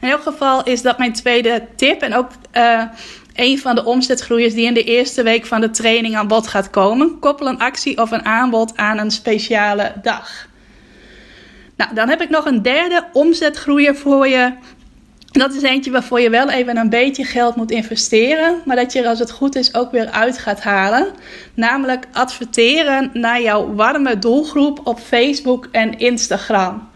In 0.00 0.08
elk 0.08 0.22
geval 0.22 0.64
is 0.64 0.82
dat 0.82 0.98
mijn 0.98 1.12
tweede 1.12 1.66
tip 1.76 2.02
en 2.02 2.14
ook 2.14 2.28
uh, 2.56 2.82
een 3.34 3.58
van 3.58 3.74
de 3.74 3.84
omzetgroeiers 3.84 4.54
die 4.54 4.66
in 4.66 4.74
de 4.74 4.84
eerste 4.84 5.22
week 5.22 5.46
van 5.46 5.60
de 5.60 5.70
training 5.70 6.16
aan 6.16 6.28
bod 6.28 6.46
gaat 6.46 6.70
komen. 6.70 7.18
Koppel 7.18 7.46
een 7.46 7.58
actie 7.58 7.98
of 7.98 8.10
een 8.10 8.24
aanbod 8.24 8.76
aan 8.76 8.98
een 8.98 9.10
speciale 9.10 9.92
dag. 10.02 10.46
Nou, 11.76 11.94
dan 11.94 12.08
heb 12.08 12.20
ik 12.20 12.28
nog 12.28 12.44
een 12.44 12.62
derde 12.62 13.04
omzetgroeier 13.12 13.96
voor 13.96 14.28
je. 14.28 14.52
Dat 15.32 15.54
is 15.54 15.62
eentje 15.62 15.90
waarvoor 15.90 16.20
je 16.20 16.30
wel 16.30 16.50
even 16.50 16.76
een 16.76 16.88
beetje 16.88 17.24
geld 17.24 17.56
moet 17.56 17.70
investeren, 17.70 18.62
maar 18.64 18.76
dat 18.76 18.92
je 18.92 19.00
er 19.00 19.08
als 19.08 19.18
het 19.18 19.30
goed 19.30 19.56
is 19.56 19.74
ook 19.74 19.90
weer 19.90 20.10
uit 20.10 20.38
gaat 20.38 20.60
halen. 20.60 21.06
Namelijk 21.54 22.06
adverteren 22.12 23.10
naar 23.12 23.42
jouw 23.42 23.74
warme 23.74 24.18
doelgroep 24.18 24.80
op 24.84 24.98
Facebook 24.98 25.68
en 25.70 25.98
Instagram. 25.98 26.90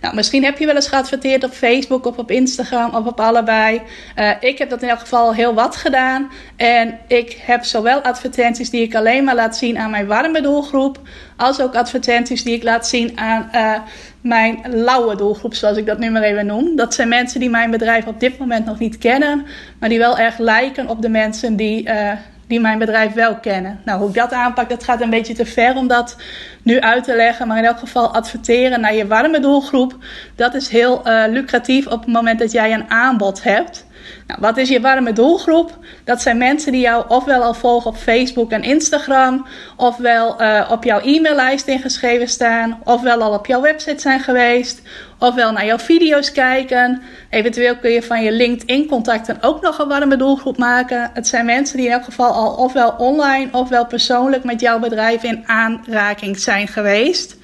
Nou, 0.00 0.14
misschien 0.14 0.44
heb 0.44 0.58
je 0.58 0.66
wel 0.66 0.74
eens 0.74 0.88
geadverteerd 0.88 1.44
op 1.44 1.50
Facebook 1.50 2.06
of 2.06 2.18
op 2.18 2.30
Instagram 2.30 2.94
of 2.94 3.06
op 3.06 3.20
allebei. 3.20 3.82
Uh, 4.16 4.30
ik 4.40 4.58
heb 4.58 4.70
dat 4.70 4.82
in 4.82 4.88
elk 4.88 4.98
geval 4.98 5.34
heel 5.34 5.54
wat 5.54 5.76
gedaan. 5.76 6.30
En 6.56 6.98
ik 7.06 7.38
heb 7.42 7.64
zowel 7.64 8.00
advertenties 8.00 8.70
die 8.70 8.82
ik 8.82 8.94
alleen 8.94 9.24
maar 9.24 9.34
laat 9.34 9.56
zien 9.56 9.78
aan 9.78 9.90
mijn 9.90 10.06
warme 10.06 10.40
doelgroep, 10.40 10.98
als 11.36 11.60
ook 11.60 11.74
advertenties 11.74 12.42
die 12.42 12.54
ik 12.54 12.62
laat 12.62 12.88
zien 12.88 13.18
aan 13.18 13.50
uh, 13.54 13.78
mijn 14.20 14.60
lauwe 14.64 15.16
doelgroep, 15.16 15.54
zoals 15.54 15.76
ik 15.76 15.86
dat 15.86 15.98
nu 15.98 16.10
maar 16.10 16.22
even 16.22 16.46
noem. 16.46 16.76
Dat 16.76 16.94
zijn 16.94 17.08
mensen 17.08 17.40
die 17.40 17.50
mijn 17.50 17.70
bedrijf 17.70 18.06
op 18.06 18.20
dit 18.20 18.38
moment 18.38 18.64
nog 18.66 18.78
niet 18.78 18.98
kennen, 18.98 19.46
maar 19.78 19.88
die 19.88 19.98
wel 19.98 20.18
erg 20.18 20.38
lijken 20.38 20.88
op 20.88 21.02
de 21.02 21.08
mensen 21.08 21.56
die 21.56 21.88
uh, 21.88 22.12
die 22.50 22.60
mijn 22.60 22.78
bedrijf 22.78 23.12
wel 23.12 23.36
kennen. 23.36 23.80
Nou, 23.84 23.98
hoe 23.98 24.08
ik 24.08 24.14
dat 24.14 24.32
aanpak, 24.32 24.68
dat 24.68 24.84
gaat 24.84 25.00
een 25.00 25.10
beetje 25.10 25.34
te 25.34 25.46
ver 25.46 25.76
om 25.76 25.86
dat 25.86 26.16
nu 26.62 26.80
uit 26.80 27.04
te 27.04 27.16
leggen. 27.16 27.48
Maar 27.48 27.58
in 27.58 27.64
elk 27.64 27.78
geval 27.78 28.14
adverteren 28.14 28.80
naar 28.80 28.94
je 28.94 29.06
warme 29.06 29.40
doelgroep, 29.40 29.96
dat 30.36 30.54
is 30.54 30.68
heel 30.68 31.08
uh, 31.08 31.24
lucratief 31.28 31.86
op 31.86 32.00
het 32.00 32.12
moment 32.12 32.38
dat 32.38 32.52
jij 32.52 32.72
een 32.72 32.90
aanbod 32.90 33.42
hebt. 33.42 33.86
Nou, 34.26 34.40
wat 34.40 34.56
is 34.56 34.68
je 34.68 34.80
warme 34.80 35.12
doelgroep? 35.12 35.78
Dat 36.04 36.22
zijn 36.22 36.38
mensen 36.38 36.72
die 36.72 36.80
jou 36.80 37.04
ofwel 37.08 37.42
al 37.42 37.54
volgen 37.54 37.90
op 37.90 37.96
Facebook 37.96 38.50
en 38.50 38.62
Instagram, 38.62 39.46
ofwel 39.76 40.42
uh, 40.42 40.68
op 40.70 40.84
jouw 40.84 41.00
e-maillijst 41.00 41.66
ingeschreven 41.66 42.28
staan, 42.28 42.80
ofwel 42.84 43.22
al 43.22 43.32
op 43.32 43.46
jouw 43.46 43.60
website 43.60 44.00
zijn 44.00 44.20
geweest, 44.20 44.82
ofwel 45.18 45.52
naar 45.52 45.66
jouw 45.66 45.78
video's 45.78 46.32
kijken. 46.32 47.02
Eventueel 47.30 47.76
kun 47.76 47.90
je 47.90 48.02
van 48.02 48.22
je 48.22 48.32
LinkedIn-contacten 48.32 49.38
ook 49.40 49.62
nog 49.62 49.78
een 49.78 49.88
warme 49.88 50.16
doelgroep 50.16 50.56
maken. 50.58 51.10
Het 51.14 51.28
zijn 51.28 51.44
mensen 51.44 51.76
die 51.76 51.86
in 51.86 51.92
elk 51.92 52.04
geval 52.04 52.32
al 52.32 52.54
ofwel 52.54 52.94
online 52.98 53.48
ofwel 53.52 53.86
persoonlijk 53.86 54.44
met 54.44 54.60
jouw 54.60 54.78
bedrijf 54.78 55.22
in 55.22 55.42
aanraking 55.46 56.38
zijn 56.38 56.68
geweest. 56.68 57.36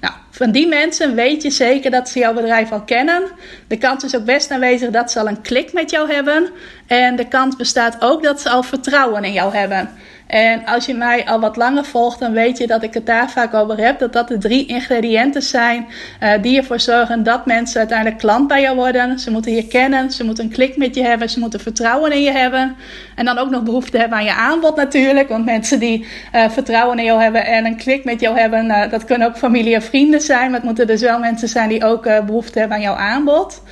Nou, 0.00 0.14
van 0.34 0.50
die 0.50 0.68
mensen 0.68 1.14
weet 1.14 1.42
je 1.42 1.50
zeker 1.50 1.90
dat 1.90 2.08
ze 2.08 2.18
jouw 2.18 2.34
bedrijf 2.34 2.72
al 2.72 2.82
kennen. 2.82 3.22
De 3.68 3.78
kans 3.78 4.04
is 4.04 4.16
ook 4.16 4.24
best 4.24 4.50
aanwezig 4.50 4.90
dat 4.90 5.10
ze 5.10 5.20
al 5.20 5.28
een 5.28 5.40
klik 5.40 5.72
met 5.72 5.90
jou 5.90 6.12
hebben. 6.12 6.50
En 6.86 7.16
de 7.16 7.28
kans 7.28 7.56
bestaat 7.56 7.96
ook 8.00 8.22
dat 8.22 8.40
ze 8.40 8.50
al 8.50 8.62
vertrouwen 8.62 9.24
in 9.24 9.32
jou 9.32 9.54
hebben. 9.54 9.90
En 10.34 10.64
als 10.64 10.86
je 10.86 10.94
mij 10.94 11.26
al 11.26 11.40
wat 11.40 11.56
langer 11.56 11.84
volgt, 11.84 12.18
dan 12.18 12.32
weet 12.32 12.58
je 12.58 12.66
dat 12.66 12.82
ik 12.82 12.94
het 12.94 13.06
daar 13.06 13.30
vaak 13.30 13.54
over 13.54 13.78
heb. 13.78 13.98
Dat 13.98 14.12
dat 14.12 14.28
de 14.28 14.38
drie 14.38 14.66
ingrediënten 14.66 15.42
zijn 15.42 15.86
uh, 16.22 16.32
die 16.42 16.56
ervoor 16.56 16.80
zorgen 16.80 17.22
dat 17.22 17.46
mensen 17.46 17.78
uiteindelijk 17.78 18.18
klant 18.18 18.48
bij 18.48 18.60
jou 18.60 18.76
worden. 18.76 19.18
Ze 19.18 19.30
moeten 19.30 19.52
je 19.52 19.66
kennen, 19.66 20.10
ze 20.10 20.24
moeten 20.24 20.44
een 20.44 20.50
klik 20.50 20.76
met 20.76 20.94
je 20.94 21.02
hebben, 21.02 21.30
ze 21.30 21.40
moeten 21.40 21.60
vertrouwen 21.60 22.12
in 22.12 22.22
je 22.22 22.30
hebben. 22.30 22.76
En 23.14 23.24
dan 23.24 23.38
ook 23.38 23.50
nog 23.50 23.62
behoefte 23.62 23.98
hebben 23.98 24.18
aan 24.18 24.24
je 24.24 24.34
aanbod 24.34 24.76
natuurlijk. 24.76 25.28
Want 25.28 25.44
mensen 25.44 25.78
die 25.78 26.06
uh, 26.34 26.48
vertrouwen 26.50 26.98
in 26.98 27.04
jou 27.04 27.22
hebben 27.22 27.46
en 27.46 27.66
een 27.66 27.76
klik 27.76 28.04
met 28.04 28.20
jou 28.20 28.38
hebben, 28.38 28.66
uh, 28.66 28.90
dat 28.90 29.04
kunnen 29.04 29.28
ook 29.28 29.36
familie 29.36 29.74
en 29.74 29.82
vrienden 29.82 30.20
zijn. 30.20 30.44
Maar 30.44 30.58
het 30.58 30.64
moeten 30.64 30.86
dus 30.86 31.00
wel 31.00 31.18
mensen 31.18 31.48
zijn 31.48 31.68
die 31.68 31.84
ook 31.84 32.02
behoefte 32.02 32.58
hebben 32.58 32.76
aan 32.76 32.82
jouw 32.82 32.96
aanbod. 32.96 33.62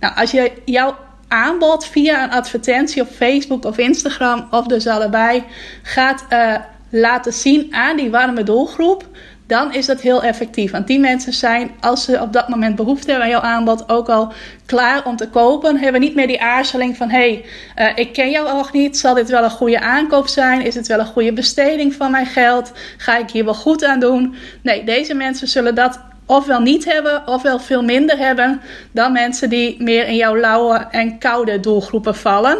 Nou, 0.00 0.14
als 0.16 0.30
je 0.30 0.52
jouw 0.64 0.96
aanbod 1.30 1.86
via 1.86 2.22
een 2.24 2.30
advertentie 2.30 3.02
op 3.02 3.08
Facebook 3.08 3.64
of 3.64 3.78
Instagram, 3.78 4.46
of 4.50 4.66
dus 4.66 4.86
allebei, 4.86 5.44
gaat 5.82 6.24
uh, 6.30 6.56
laten 6.90 7.32
zien 7.32 7.74
aan 7.74 7.96
die 7.96 8.10
warme 8.10 8.42
doelgroep, 8.42 9.04
dan 9.50 9.74
is 9.74 9.86
dat 9.86 10.00
heel 10.00 10.22
effectief. 10.22 10.70
Want 10.70 10.86
die 10.86 10.98
mensen 10.98 11.32
zijn, 11.32 11.70
als 11.80 12.04
ze 12.04 12.20
op 12.20 12.32
dat 12.32 12.48
moment 12.48 12.76
behoefte 12.76 13.10
hebben 13.10 13.24
aan 13.24 13.32
jouw 13.32 13.50
aanbod, 13.50 13.88
ook 13.88 14.08
al 14.08 14.32
klaar 14.66 15.04
om 15.04 15.16
te 15.16 15.28
kopen. 15.28 15.76
Hebben 15.76 16.00
niet 16.00 16.14
meer 16.14 16.26
die 16.26 16.42
aarzeling 16.42 16.96
van: 16.96 17.10
hey, 17.10 17.44
uh, 17.76 17.90
ik 17.94 18.12
ken 18.12 18.30
jou 18.30 18.56
nog 18.56 18.72
niet. 18.72 18.98
Zal 18.98 19.14
dit 19.14 19.28
wel 19.28 19.44
een 19.44 19.50
goede 19.50 19.80
aankoop 19.80 20.28
zijn? 20.28 20.62
Is 20.62 20.74
het 20.74 20.86
wel 20.86 20.98
een 20.98 21.06
goede 21.06 21.32
besteding 21.32 21.94
van 21.94 22.10
mijn 22.10 22.26
geld? 22.26 22.72
Ga 22.96 23.18
ik 23.18 23.30
hier 23.30 23.44
wel 23.44 23.54
goed 23.54 23.84
aan 23.84 24.00
doen? 24.00 24.34
Nee, 24.62 24.84
deze 24.84 25.14
mensen 25.14 25.48
zullen 25.48 25.74
dat 25.74 26.00
ofwel 26.30 26.60
niet 26.60 26.84
hebben, 26.84 27.26
ofwel 27.26 27.58
veel 27.58 27.82
minder 27.82 28.18
hebben 28.18 28.60
dan 28.92 29.12
mensen 29.12 29.48
die 29.48 29.82
meer 29.82 30.06
in 30.06 30.16
jouw 30.16 30.36
lauwe 30.36 30.86
en 30.90 31.18
koude 31.18 31.60
doelgroepen 31.60 32.14
vallen. 32.14 32.58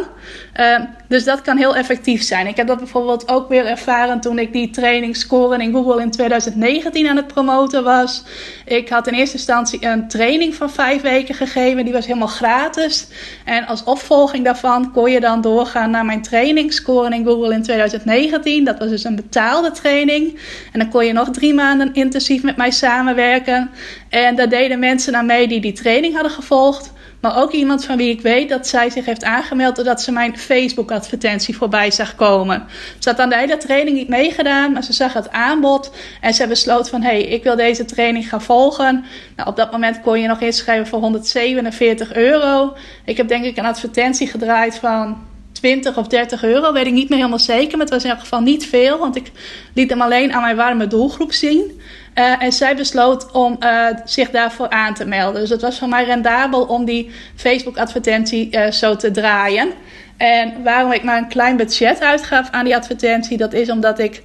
Uh, 0.59 0.79
dus 1.07 1.23
dat 1.23 1.41
kan 1.41 1.57
heel 1.57 1.75
effectief 1.75 2.23
zijn. 2.23 2.47
Ik 2.47 2.55
heb 2.55 2.67
dat 2.67 2.77
bijvoorbeeld 2.77 3.27
ook 3.27 3.49
weer 3.49 3.65
ervaren 3.65 4.21
toen 4.21 4.39
ik 4.39 4.53
die 4.53 4.69
training 4.69 5.15
scoren 5.15 5.61
in 5.61 5.73
Google 5.73 6.01
in 6.01 6.11
2019 6.11 7.07
aan 7.07 7.15
het 7.15 7.27
promoten 7.27 7.83
was. 7.83 8.23
Ik 8.65 8.89
had 8.89 9.07
in 9.07 9.13
eerste 9.13 9.35
instantie 9.35 9.85
een 9.85 10.07
training 10.07 10.55
van 10.55 10.69
vijf 10.69 11.01
weken 11.01 11.35
gegeven. 11.35 11.83
Die 11.83 11.93
was 11.93 12.05
helemaal 12.05 12.27
gratis. 12.27 13.07
En 13.45 13.65
als 13.65 13.83
opvolging 13.83 14.45
daarvan 14.45 14.91
kon 14.91 15.11
je 15.11 15.19
dan 15.19 15.41
doorgaan 15.41 15.89
naar 15.89 16.05
mijn 16.05 16.21
training 16.21 16.73
scoren 16.73 17.13
in 17.13 17.25
Google 17.25 17.53
in 17.53 17.63
2019. 17.63 18.63
Dat 18.63 18.79
was 18.79 18.89
dus 18.89 19.03
een 19.03 19.15
betaalde 19.15 19.71
training. 19.71 20.39
En 20.71 20.79
dan 20.79 20.89
kon 20.89 21.05
je 21.05 21.13
nog 21.13 21.29
drie 21.29 21.53
maanden 21.53 21.93
intensief 21.93 22.43
met 22.43 22.57
mij 22.57 22.71
samenwerken. 22.71 23.69
En 24.09 24.35
daar 24.35 24.49
deden 24.49 24.79
mensen 24.79 25.15
aan 25.15 25.25
mee 25.25 25.47
die 25.47 25.61
die 25.61 25.73
training 25.73 26.13
hadden 26.13 26.31
gevolgd. 26.31 26.91
Maar 27.21 27.37
ook 27.37 27.51
iemand 27.51 27.85
van 27.85 27.97
wie 27.97 28.09
ik 28.09 28.21
weet 28.21 28.49
dat 28.49 28.67
zij 28.67 28.89
zich 28.89 29.05
heeft 29.05 29.23
aangemeld 29.23 29.75
doordat 29.75 30.01
ze 30.01 30.11
mijn 30.11 30.37
Facebook-advertentie 30.37 31.57
voorbij 31.57 31.91
zag 31.91 32.15
komen. 32.15 32.63
Ze 32.99 33.09
had 33.09 33.19
aan 33.19 33.29
de 33.29 33.37
hele 33.37 33.57
training 33.57 33.97
niet 33.97 34.07
meegedaan, 34.07 34.71
maar 34.71 34.83
ze 34.83 34.93
zag 34.93 35.13
het 35.13 35.31
aanbod 35.31 35.91
en 36.21 36.33
ze 36.33 36.47
besloot 36.47 36.89
van 36.89 37.01
hé, 37.01 37.09
hey, 37.09 37.23
ik 37.23 37.43
wil 37.43 37.55
deze 37.55 37.85
training 37.85 38.29
gaan 38.29 38.41
volgen. 38.41 39.05
Nou, 39.35 39.49
op 39.49 39.55
dat 39.55 39.71
moment 39.71 40.01
kon 40.01 40.19
je 40.19 40.27
nog 40.27 40.41
inschrijven 40.41 40.87
voor 40.87 40.99
147 40.99 42.13
euro. 42.13 42.73
Ik 43.05 43.17
heb 43.17 43.27
denk 43.27 43.45
ik 43.45 43.57
een 43.57 43.65
advertentie 43.65 44.27
gedraaid 44.27 44.75
van 44.75 45.17
20 45.51 45.97
of 45.97 46.07
30 46.07 46.43
euro, 46.43 46.73
weet 46.73 46.85
ik 46.85 46.93
niet 46.93 47.09
meer 47.09 47.17
helemaal 47.17 47.39
zeker. 47.39 47.71
Maar 47.71 47.85
het 47.85 47.89
was 47.89 48.03
in 48.03 48.09
elk 48.09 48.19
geval 48.19 48.41
niet 48.41 48.65
veel, 48.65 48.97
want 48.97 49.15
ik 49.15 49.31
liet 49.73 49.89
hem 49.89 50.01
alleen 50.01 50.33
aan 50.33 50.41
mijn 50.41 50.55
warme 50.55 50.87
doelgroep 50.87 51.31
zien. 51.31 51.81
Uh, 52.15 52.43
en 52.43 52.51
zij 52.51 52.75
besloot 52.75 53.31
om 53.31 53.57
uh, 53.59 53.85
zich 54.05 54.29
daarvoor 54.29 54.69
aan 54.69 54.93
te 54.93 55.05
melden. 55.05 55.41
Dus 55.41 55.49
het 55.49 55.61
was 55.61 55.79
voor 55.79 55.87
mij 55.87 56.05
rendabel 56.05 56.63
om 56.63 56.85
die 56.85 57.11
Facebook-advertentie 57.35 58.55
uh, 58.55 58.71
zo 58.71 58.95
te 58.95 59.11
draaien. 59.11 59.69
En 60.17 60.63
waarom 60.63 60.91
ik 60.91 61.03
maar 61.03 61.17
een 61.17 61.27
klein 61.27 61.57
budget 61.57 61.99
uitgaf 61.99 62.49
aan 62.49 62.65
die 62.65 62.75
advertentie, 62.75 63.37
dat 63.37 63.53
is 63.53 63.69
omdat 63.69 63.99
ik 63.99 64.23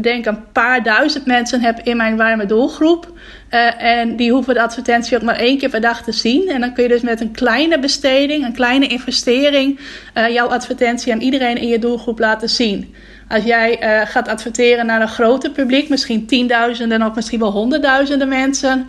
denk 0.00 0.26
een 0.26 0.52
paar 0.52 0.82
duizend 0.82 1.26
mensen 1.26 1.60
heb 1.60 1.80
in 1.82 1.96
mijn 1.96 2.16
warme 2.16 2.46
doelgroep. 2.46 3.12
En 3.78 4.16
die 4.16 4.32
hoeven 4.32 4.54
de 4.54 4.62
advertentie 4.62 5.16
ook 5.16 5.22
maar 5.22 5.38
één 5.38 5.58
keer 5.58 5.70
per 5.70 5.80
dag 5.80 6.02
te 6.02 6.12
zien. 6.12 6.48
En 6.48 6.60
dan 6.60 6.72
kun 6.72 6.82
je 6.82 6.88
dus 6.88 7.02
met 7.02 7.20
een 7.20 7.32
kleine 7.32 7.78
besteding, 7.78 8.44
een 8.44 8.52
kleine 8.54 8.86
investering, 8.86 9.80
jouw 10.30 10.46
advertentie 10.46 11.12
aan 11.12 11.20
iedereen 11.20 11.56
in 11.56 11.68
je 11.68 11.78
doelgroep 11.78 12.18
laten 12.18 12.48
zien. 12.48 12.94
Als 13.28 13.44
jij 13.44 13.82
uh, 13.82 14.06
gaat 14.06 14.28
adverteren 14.28 14.86
naar 14.86 15.00
een 15.00 15.08
groter 15.08 15.50
publiek, 15.50 15.88
misschien 15.88 16.26
tienduizenden 16.26 17.02
of 17.02 17.14
misschien 17.14 17.38
wel 17.38 17.50
honderdduizenden 17.50 18.28
mensen, 18.28 18.86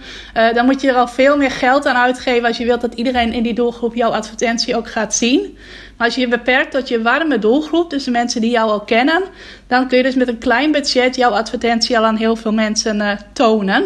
dan 0.54 0.66
moet 0.66 0.82
je 0.82 0.88
er 0.88 0.96
al 0.96 1.08
veel 1.08 1.38
meer 1.38 1.52
geld 1.52 1.86
aan 1.86 1.96
uitgeven 1.96 2.48
als 2.48 2.58
je 2.58 2.66
wilt 2.66 2.82
dat 2.82 2.94
iedereen 2.94 3.34
in 3.34 3.44
die 3.44 3.54
doelgroep 3.54 3.96
jouw 3.96 4.12
advertentie 4.12 4.76
ook 4.76 4.90
gaat 4.90 5.16
zien. 5.16 5.58
Maar 5.98 6.08
als 6.08 6.16
je 6.16 6.22
je 6.22 6.28
beperkt 6.28 6.72
tot 6.72 6.88
je 6.88 7.02
warme 7.02 7.40
doelgroep, 7.40 7.90
dus 7.90 8.04
de 8.04 8.12
mensen 8.12 8.42
die 8.42 8.50
jou 8.50 8.70
al 8.70 8.82
kennen, 8.82 9.24
dan 9.68 9.88
kun 9.88 9.98
je 9.98 10.04
dus 10.04 10.16
met 10.16 10.28
een 10.28 10.38
klein 10.38 10.72
budget 10.72 11.16
jouw 11.16 11.32
advertentie 11.32 11.98
al 11.98 12.06
aan 12.06 12.16
heel 12.16 12.36
veel 12.36 12.54
mensen 12.54 13.20
tonen. 13.34 13.86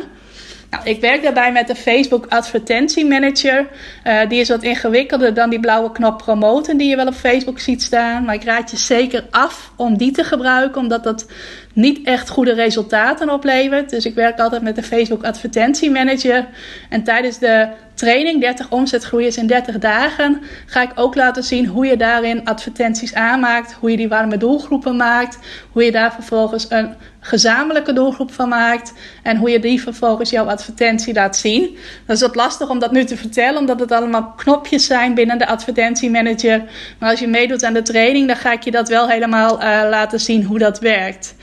Nou, 0.72 0.84
ik 0.84 1.02
werk 1.02 1.24
daarbij 1.24 1.52
met 1.52 1.68
de 1.68 1.76
Facebook 1.76 2.26
Advertentie 2.30 3.06
Manager. 3.06 3.68
Uh, 4.04 4.30
die 4.30 4.40
is 4.40 4.50
wat 4.50 4.64
ingewikkelder 4.64 5.34
dan 5.34 5.50
die 5.50 5.60
blauwe 5.60 5.92
knop 5.92 6.18
promoten 6.18 6.78
die 6.78 6.90
je 6.90 6.96
wel 6.96 7.08
op 7.08 7.14
Facebook 7.14 7.60
ziet 7.60 7.82
staan. 7.82 8.24
Maar 8.24 8.36
ik 8.36 8.44
raad 8.44 8.72
je 8.72 8.78
zeker 8.78 9.26
af 9.30 9.72
om 9.76 9.98
die 9.98 10.12
te 10.12 10.24
gebruiken, 10.24 10.82
omdat 10.82 11.04
dat 11.04 11.26
niet 11.74 12.08
echt 12.08 12.30
goede 12.30 12.54
resultaten 12.54 13.30
oplevert. 13.30 13.90
Dus 13.90 14.06
ik 14.06 14.16
werk 14.16 14.40
altijd 14.40 14.62
met 14.62 14.76
de 14.76 14.84
Facebook 14.84 15.24
Advertentie 15.24 15.92
Manager. 15.92 16.48
En 16.90 17.04
tijdens 17.04 17.38
de 17.38 17.68
training 18.02 18.42
30 18.42 18.70
omzetgroeiers 18.70 19.38
in 19.38 19.48
30 19.48 19.78
dagen 19.78 20.42
ga 20.66 20.82
ik 20.82 20.92
ook 20.96 21.16
laten 21.16 21.44
zien 21.44 21.66
hoe 21.66 21.86
je 21.86 21.98
daarin 21.98 22.46
advertenties 22.46 23.14
aanmaakt, 23.14 23.74
hoe 23.74 23.92
je 23.92 23.98
die 23.98 24.08
warme 24.08 24.38
doelgroepen 24.38 24.96
maakt, 24.96 25.40
hoe 25.72 25.84
je 25.84 25.92
daar 25.92 26.14
vervolgens 26.14 26.66
een 26.70 26.94
gezamenlijke 27.20 27.94
doelgroep 27.94 28.32
van 28.32 28.50
maakt 28.50 28.94
en 29.24 29.38
hoe 29.38 29.50
je 29.50 29.60
die 29.60 29.82
vervolgens 29.82 30.30
jouw 30.30 30.46
advertentie 30.46 31.14
laat 31.14 31.38
zien. 31.38 31.78
Dat 32.06 32.16
is 32.16 32.22
wat 32.22 32.36
lastig 32.36 32.70
om 32.70 32.80
dat 32.80 32.92
nu 32.92 33.04
te 33.04 33.18
vertellen, 33.18 33.60
omdat 33.60 33.80
het 33.80 33.92
allemaal 33.92 34.34
knopjes 34.38 34.86
zijn 34.86 35.14
binnen 35.14 35.38
de 35.38 35.48
advertentiemanager. 35.48 36.64
Maar 37.00 37.10
als 37.10 37.20
je 37.20 37.28
meedoet 37.28 37.64
aan 37.64 37.74
de 37.74 37.82
training, 37.82 38.28
dan 38.28 38.36
ga 38.36 38.52
ik 38.52 38.64
je 38.64 38.72
dat 38.72 38.90
wel 38.90 39.08
helemaal 39.08 39.56
uh, 39.56 39.64
laten 39.90 40.20
zien 40.20 40.44
hoe 40.44 40.60
dat 40.60 40.80
werkt. 40.80 41.36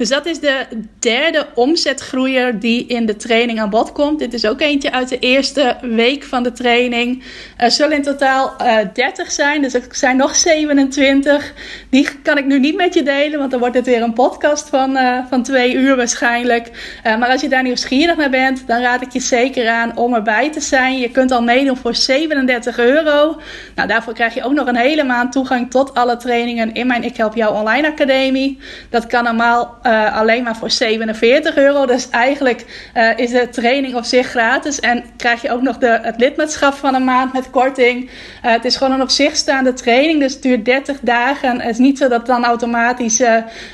Dus 0.00 0.08
dat 0.08 0.26
is 0.26 0.40
de 0.40 0.66
derde 0.98 1.46
omzetgroeier 1.54 2.58
die 2.58 2.86
in 2.86 3.06
de 3.06 3.16
training 3.16 3.60
aan 3.60 3.70
bod 3.70 3.92
komt. 3.92 4.18
Dit 4.18 4.34
is 4.34 4.46
ook 4.46 4.60
eentje 4.60 4.92
uit 4.92 5.08
de 5.08 5.18
eerste 5.18 5.76
week 5.80 6.24
van 6.24 6.42
de 6.42 6.52
training. 6.52 7.22
Er 7.56 7.70
zullen 7.70 7.96
in 7.96 8.02
totaal 8.02 8.54
uh, 8.60 8.80
eh, 8.80 8.88
30 8.92 9.30
zijn, 9.30 9.62
dus 9.62 9.74
er 9.74 9.82
zijn 9.90 10.16
nog 10.16 10.36
27. 10.36 11.52
Die 11.90 12.08
kan 12.22 12.38
ik 12.38 12.46
nu 12.46 12.58
niet 12.58 12.76
met 12.76 12.94
je 12.94 13.02
delen, 13.02 13.38
want 13.38 13.50
dan 13.50 13.60
wordt 13.60 13.74
het 13.74 13.86
weer 13.86 14.02
een 14.02 14.12
podcast 14.12 14.68
van, 14.68 14.96
uh, 14.96 15.18
van 15.28 15.42
twee 15.42 15.74
uur 15.74 15.96
waarschijnlijk. 15.96 16.70
Uh, 17.06 17.18
maar 17.18 17.28
als 17.28 17.40
je 17.40 17.48
daar 17.48 17.62
nieuwsgierig 17.62 18.16
naar 18.16 18.30
bent, 18.30 18.66
dan 18.66 18.80
raad 18.80 19.02
ik 19.02 19.12
je 19.12 19.20
zeker 19.20 19.68
aan 19.68 19.96
om 19.96 20.14
erbij 20.14 20.52
te 20.52 20.60
zijn. 20.60 20.98
Je 20.98 21.10
kunt 21.10 21.30
al 21.30 21.42
meedoen 21.42 21.76
voor 21.76 21.94
37 21.94 22.78
euro. 22.78 23.40
Nou, 23.74 23.88
daarvoor 23.88 24.14
krijg 24.14 24.34
je 24.34 24.44
ook 24.44 24.54
nog 24.54 24.66
een 24.66 24.76
hele 24.76 25.04
maand 25.04 25.32
toegang 25.32 25.70
tot 25.70 25.94
alle 25.94 26.16
trainingen 26.16 26.74
in 26.74 26.86
mijn 26.86 27.02
Ik 27.02 27.16
Help 27.16 27.34
Jou 27.34 27.54
Online 27.54 27.88
Academie. 27.88 28.58
Dat 28.90 29.06
kan 29.06 29.24
normaal 29.24 29.78
uh, 29.90 30.16
alleen 30.16 30.42
maar 30.42 30.56
voor 30.56 30.70
47 30.70 31.56
euro. 31.56 31.86
Dus 31.86 32.10
eigenlijk 32.10 32.90
uh, 32.96 33.18
is 33.18 33.30
de 33.30 33.48
training 33.48 33.94
op 33.94 34.04
zich 34.04 34.26
gratis. 34.26 34.80
En 34.80 35.04
krijg 35.16 35.42
je 35.42 35.50
ook 35.50 35.62
nog 35.62 35.78
de, 35.78 35.98
het 36.02 36.20
lidmaatschap 36.20 36.74
van 36.74 36.94
een 36.94 37.04
maand 37.04 37.32
met 37.32 37.50
korting. 37.50 38.04
Uh, 38.04 38.10
het 38.52 38.64
is 38.64 38.76
gewoon 38.76 38.92
een 38.92 39.02
op 39.02 39.10
zich 39.10 39.36
staande 39.36 39.72
training. 39.72 40.20
Dus 40.20 40.32
het 40.32 40.42
duurt 40.42 40.64
30 40.64 40.98
dagen. 41.00 41.60
Het 41.60 41.70
is 41.70 41.78
niet 41.78 41.98
zo 41.98 42.08
dat 42.08 42.26
dan 42.26 42.44
automatisch 42.44 43.22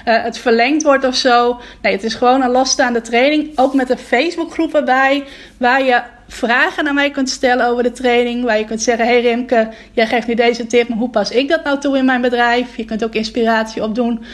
het 0.04 0.38
verlengd 0.38 0.82
wordt 0.82 1.04
of 1.04 1.14
zo. 1.14 1.60
Nee, 1.82 1.92
het 1.92 2.04
is 2.04 2.14
gewoon 2.14 2.42
een 2.42 2.50
losstaande 2.50 3.00
training. 3.00 3.58
Ook 3.58 3.74
met 3.74 3.90
een 3.90 3.98
Facebookgroep 3.98 4.74
erbij. 4.74 5.24
Waar 5.58 5.82
je 5.82 6.02
vragen 6.28 6.88
aan 6.88 6.94
mij 6.94 7.10
kunt 7.10 7.30
stellen 7.30 7.66
over 7.66 7.82
de 7.82 7.92
training. 7.92 8.44
Waar 8.44 8.58
je 8.58 8.64
kunt 8.64 8.82
zeggen: 8.82 9.06
Hey 9.06 9.20
Rimke, 9.20 9.68
jij 9.92 10.06
geeft 10.06 10.26
nu 10.26 10.34
deze 10.34 10.66
tip, 10.66 10.88
maar 10.88 10.98
hoe 10.98 11.10
pas 11.10 11.30
ik 11.30 11.48
dat 11.48 11.64
nou 11.64 11.78
toe 11.78 11.98
in 11.98 12.04
mijn 12.04 12.20
bedrijf? 12.20 12.76
Je 12.76 12.84
kunt 12.84 13.04
ook 13.04 13.14
inspiratie 13.14 13.82
opdoen. 13.82 14.24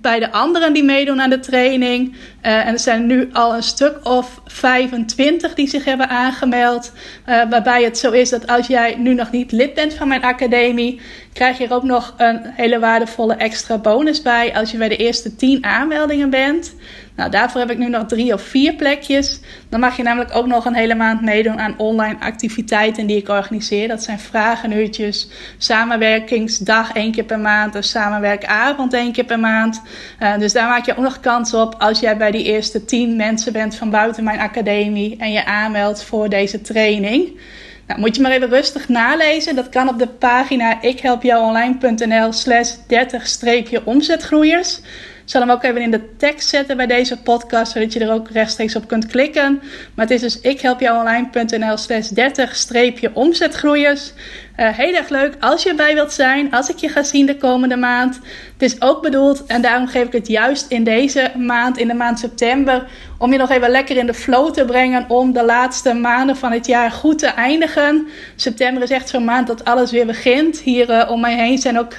Bij 0.00 0.18
de 0.18 0.32
anderen 0.32 0.72
die 0.72 0.84
meedoen 0.84 1.20
aan 1.20 1.30
de 1.30 1.40
training. 1.40 2.12
Uh, 2.12 2.66
en 2.66 2.72
er 2.72 2.78
zijn 2.78 3.06
nu 3.06 3.28
al 3.32 3.54
een 3.54 3.62
stuk 3.62 3.98
of 4.02 4.40
25 4.46 5.54
die 5.54 5.68
zich 5.68 5.84
hebben 5.84 6.08
aangemeld. 6.08 6.92
Uh, 7.28 7.42
waarbij 7.50 7.82
het 7.82 7.98
zo 7.98 8.10
is 8.10 8.30
dat 8.30 8.46
als 8.46 8.66
jij 8.66 8.94
nu 8.98 9.14
nog 9.14 9.30
niet 9.30 9.52
lid 9.52 9.74
bent 9.74 9.94
van 9.94 10.08
mijn 10.08 10.22
academie, 10.22 11.00
krijg 11.32 11.58
je 11.58 11.64
er 11.64 11.72
ook 11.72 11.82
nog 11.82 12.14
een 12.16 12.40
hele 12.42 12.78
waardevolle 12.78 13.34
extra 13.34 13.78
bonus 13.78 14.22
bij 14.22 14.54
als 14.54 14.70
je 14.70 14.78
bij 14.78 14.88
de 14.88 14.96
eerste 14.96 15.36
10 15.36 15.64
aanmeldingen 15.64 16.30
bent. 16.30 16.74
Nou, 17.16 17.30
daarvoor 17.30 17.60
heb 17.60 17.70
ik 17.70 17.78
nu 17.78 17.88
nog 17.88 18.06
drie 18.06 18.32
of 18.32 18.42
vier 18.42 18.74
plekjes. 18.74 19.40
Dan 19.68 19.80
mag 19.80 19.96
je 19.96 20.02
namelijk 20.02 20.34
ook 20.34 20.46
nog 20.46 20.64
een 20.64 20.74
hele 20.74 20.94
maand 20.94 21.22
meedoen 21.22 21.60
aan 21.60 21.78
online 21.78 22.16
activiteiten 22.20 23.06
die 23.06 23.16
ik 23.16 23.28
organiseer. 23.28 23.88
Dat 23.88 24.02
zijn 24.02 24.18
vragenuurtjes, 24.18 25.28
samenwerkingsdag 25.58 26.92
één 26.92 27.12
keer 27.12 27.24
per 27.24 27.38
maand, 27.38 27.76
of 27.76 27.84
samenwerkavond 27.84 28.92
één 28.92 29.12
keer 29.12 29.24
per 29.24 29.40
maand. 29.40 29.82
Uh, 30.20 30.38
dus 30.38 30.52
daar 30.52 30.68
maak 30.68 30.86
je 30.86 30.92
ook 30.92 31.04
nog 31.04 31.20
kans 31.20 31.54
op 31.54 31.74
als 31.78 32.00
jij 32.00 32.16
bij 32.16 32.30
die 32.30 32.44
eerste 32.44 32.84
tien 32.84 33.16
mensen 33.16 33.52
bent 33.52 33.76
van 33.76 33.90
buiten 33.90 34.24
mijn 34.24 34.40
academie 34.40 35.16
en 35.16 35.32
je 35.32 35.44
aanmeldt 35.44 36.04
voor 36.04 36.28
deze 36.28 36.60
training. 36.60 37.40
Nou, 37.86 38.00
moet 38.00 38.16
je 38.16 38.22
maar 38.22 38.30
even 38.30 38.48
rustig 38.48 38.88
nalezen. 38.88 39.54
Dat 39.54 39.68
kan 39.68 39.88
op 39.88 39.98
de 39.98 40.06
pagina 40.06 40.82
ikhelpjouonline.nl 40.82 42.32
slash 42.32 42.74
30-omzetgroeiers. 42.74 44.80
Zal 45.24 45.40
hem 45.40 45.50
ook 45.50 45.62
even 45.62 45.80
in 45.80 45.90
de 45.90 46.16
tekst 46.16 46.48
zetten 46.48 46.76
bij 46.76 46.86
deze 46.86 47.16
podcast, 47.16 47.72
zodat 47.72 47.92
je 47.92 48.00
er 48.00 48.12
ook 48.12 48.30
rechtstreeks 48.30 48.76
op 48.76 48.88
kunt 48.88 49.06
klikken. 49.06 49.62
Maar 49.94 50.06
het 50.06 50.14
is 50.14 50.20
dus 50.20 50.40
ikhelpjouonline.nl 50.40 51.76
slash 51.76 52.10
30-omzetgroeiers. 52.10 54.12
Uh, 54.56 54.68
heel 54.68 54.94
erg 54.94 55.08
leuk 55.08 55.36
als 55.40 55.62
je 55.62 55.68
erbij 55.68 55.94
wilt 55.94 56.12
zijn, 56.12 56.52
als 56.52 56.68
ik 56.68 56.76
je 56.76 56.88
ga 56.88 57.02
zien 57.02 57.26
de 57.26 57.36
komende 57.36 57.76
maand. 57.76 58.20
Het 58.52 58.62
is 58.62 58.80
ook 58.80 59.02
bedoeld, 59.02 59.46
en 59.46 59.62
daarom 59.62 59.86
geef 59.86 60.06
ik 60.06 60.12
het 60.12 60.28
juist 60.28 60.70
in 60.70 60.84
deze 60.84 61.30
maand, 61.36 61.78
in 61.78 61.88
de 61.88 61.94
maand 61.94 62.18
september, 62.18 62.86
om 63.18 63.32
je 63.32 63.38
nog 63.38 63.50
even 63.50 63.70
lekker 63.70 63.96
in 63.96 64.06
de 64.06 64.14
flow 64.14 64.52
te 64.52 64.64
brengen 64.64 65.04
om 65.08 65.32
de 65.32 65.44
laatste 65.44 65.94
maanden 65.94 66.36
van 66.36 66.52
het 66.52 66.66
jaar 66.66 66.90
goed 66.90 67.18
te 67.18 67.26
eindigen. 67.26 68.08
September 68.36 68.82
is 68.82 68.90
echt 68.90 69.08
zo'n 69.08 69.24
maand 69.24 69.46
dat 69.46 69.64
alles 69.64 69.90
weer 69.90 70.06
begint. 70.06 70.58
Hier 70.58 70.90
uh, 70.90 71.10
om 71.10 71.20
mij 71.20 71.34
heen 71.34 71.58
zijn 71.58 71.78
ook 71.78 71.92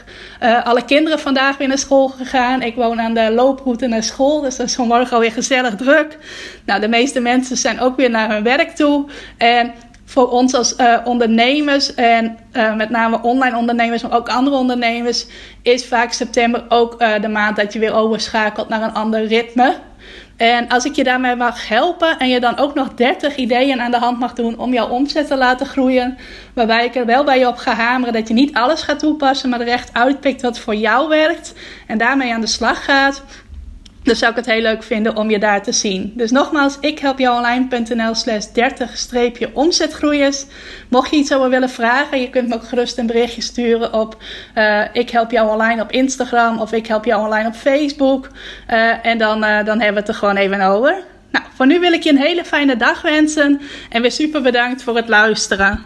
uh, 0.44 0.66
alle 0.66 0.86
kinderen 0.86 1.20
vandaag 1.20 1.58
weer 1.58 1.68
naar 1.68 1.78
school 1.78 2.08
gegaan. 2.08 2.62
Ik 2.62 2.76
woon 2.76 3.02
aan 3.02 3.14
de 3.14 3.32
looproute 3.32 3.88
naar 3.88 4.04
school, 4.04 4.42
dus 4.42 4.56
dat 4.56 4.68
is 4.68 4.76
vanmorgen 4.76 5.16
alweer 5.16 5.32
gezellig 5.32 5.76
druk. 5.76 6.18
Nou, 6.66 6.82
de 6.82 6.88
meeste 6.88 7.20
mensen 7.20 7.58
zijn 7.58 7.80
ook 7.80 7.96
weer 7.96 8.10
naar 8.10 8.30
hun 8.30 8.44
werk 8.44 8.70
toe. 8.70 9.06
En 9.38 9.74
voor 10.06 10.30
ons 10.30 10.54
als 10.54 10.78
uh, 10.78 10.98
ondernemers 11.04 11.94
en 11.94 12.38
uh, 12.54 12.76
met 12.76 12.90
name 12.90 13.22
online 13.22 13.58
ondernemers, 13.58 14.02
maar 14.02 14.18
ook 14.18 14.30
andere 14.30 14.56
ondernemers, 14.56 15.26
is 15.62 15.86
vaak 15.86 16.12
september 16.12 16.66
ook 16.70 17.02
uh, 17.02 17.14
de 17.22 17.28
maand 17.28 17.56
dat 17.56 17.74
je 17.74 17.80
weer 17.80 17.94
overschakelt 17.94 18.70
naar 18.70 18.82
een 18.82 18.94
ander 18.94 19.26
ritme. 19.26 19.76
En 20.38 20.68
als 20.68 20.86
ik 20.86 20.96
je 20.96 21.04
daarmee 21.04 21.36
mag 21.36 21.68
helpen 21.68 22.18
en 22.20 22.30
je 22.30 22.40
dan 22.40 22.58
ook 22.58 22.74
nog 22.74 22.94
30 22.94 23.36
ideeën 23.36 23.82
aan 23.82 23.92
de 23.92 23.98
hand 23.98 24.20
mag 24.20 24.34
doen 24.34 24.58
om 24.58 24.74
jouw 24.74 24.88
omzet 24.88 25.28
te 25.28 25.38
laten 25.38 25.66
groeien, 25.66 26.18
waarbij 26.54 26.86
ik 26.86 26.96
er 26.96 27.06
wel 27.06 27.24
bij 27.24 27.40
je 27.40 27.48
op 27.48 27.58
ga 27.58 27.74
hameren 27.74 28.14
dat 28.14 28.28
je 28.28 28.34
niet 28.34 28.54
alles 28.54 28.82
gaat 28.82 29.00
toepassen, 29.00 29.50
maar 29.50 29.62
er 29.62 29.68
echt 29.68 29.94
uitpikt 29.94 30.42
wat 30.42 30.60
voor 30.60 30.76
jou 30.76 31.10
werkt 31.10 31.54
en 31.88 31.98
daarmee 31.98 32.34
aan 32.34 32.42
de 32.42 32.48
slag 32.48 32.86
gaat, 32.86 33.24
dus 34.06 34.20
zou 34.20 34.32
ik 34.32 34.38
het 34.38 34.46
heel 34.46 34.62
leuk 34.62 34.84
vinden 34.84 35.16
om 35.16 35.30
je 35.30 35.40
daar 35.40 35.64
te 35.64 35.72
zien. 35.72 36.14
Dus 36.16 36.32
nogmaals, 36.32 36.78
ik 36.80 37.00
help 37.00 37.20
jou 37.20 37.38
online.nl 37.38 38.16
slash 38.16 38.46
30-omzetgroeiers. 38.46 40.46
Mocht 40.90 41.10
je 41.10 41.18
iets 41.18 41.34
over 41.34 41.50
willen 41.50 41.70
vragen, 41.70 42.22
je 42.22 42.30
kunt 42.30 42.48
me 42.48 42.56
ook 42.56 42.68
gerust 42.68 42.98
een 42.98 43.08
berichtje 43.08 43.42
sturen 43.42 43.94
op 43.94 44.18
uh, 44.56 44.82
ik 44.92 45.10
help 45.10 45.32
jou 45.32 45.50
online 45.50 45.82
op 45.82 45.92
Instagram 45.92 46.60
of 46.60 46.72
ik 46.72 46.88
help 46.88 47.06
jou 47.06 47.26
online 47.26 47.48
op 47.48 47.56
Facebook. 47.56 48.30
Uh, 48.70 49.06
en 49.06 49.18
dan, 49.18 49.44
uh, 49.44 49.66
dan 49.66 49.80
hebben 49.80 49.94
we 49.94 50.00
het 50.00 50.08
er 50.08 50.14
gewoon 50.14 50.36
even 50.36 50.62
over. 50.62 51.04
Nou, 51.32 51.46
voor 51.56 51.68
nu 51.68 51.80
wil 51.80 51.94
ik 51.94 52.04
je 52.04 52.10
een 52.10 52.18
hele 52.18 52.46
fijne 52.46 52.78
dag 52.78 53.02
wensen 53.02 53.62
en 53.90 54.02
weer 54.02 54.12
super 54.12 54.42
bedankt 54.42 54.84
voor 54.84 54.96
het 54.96 55.08
luisteren. 55.08 55.86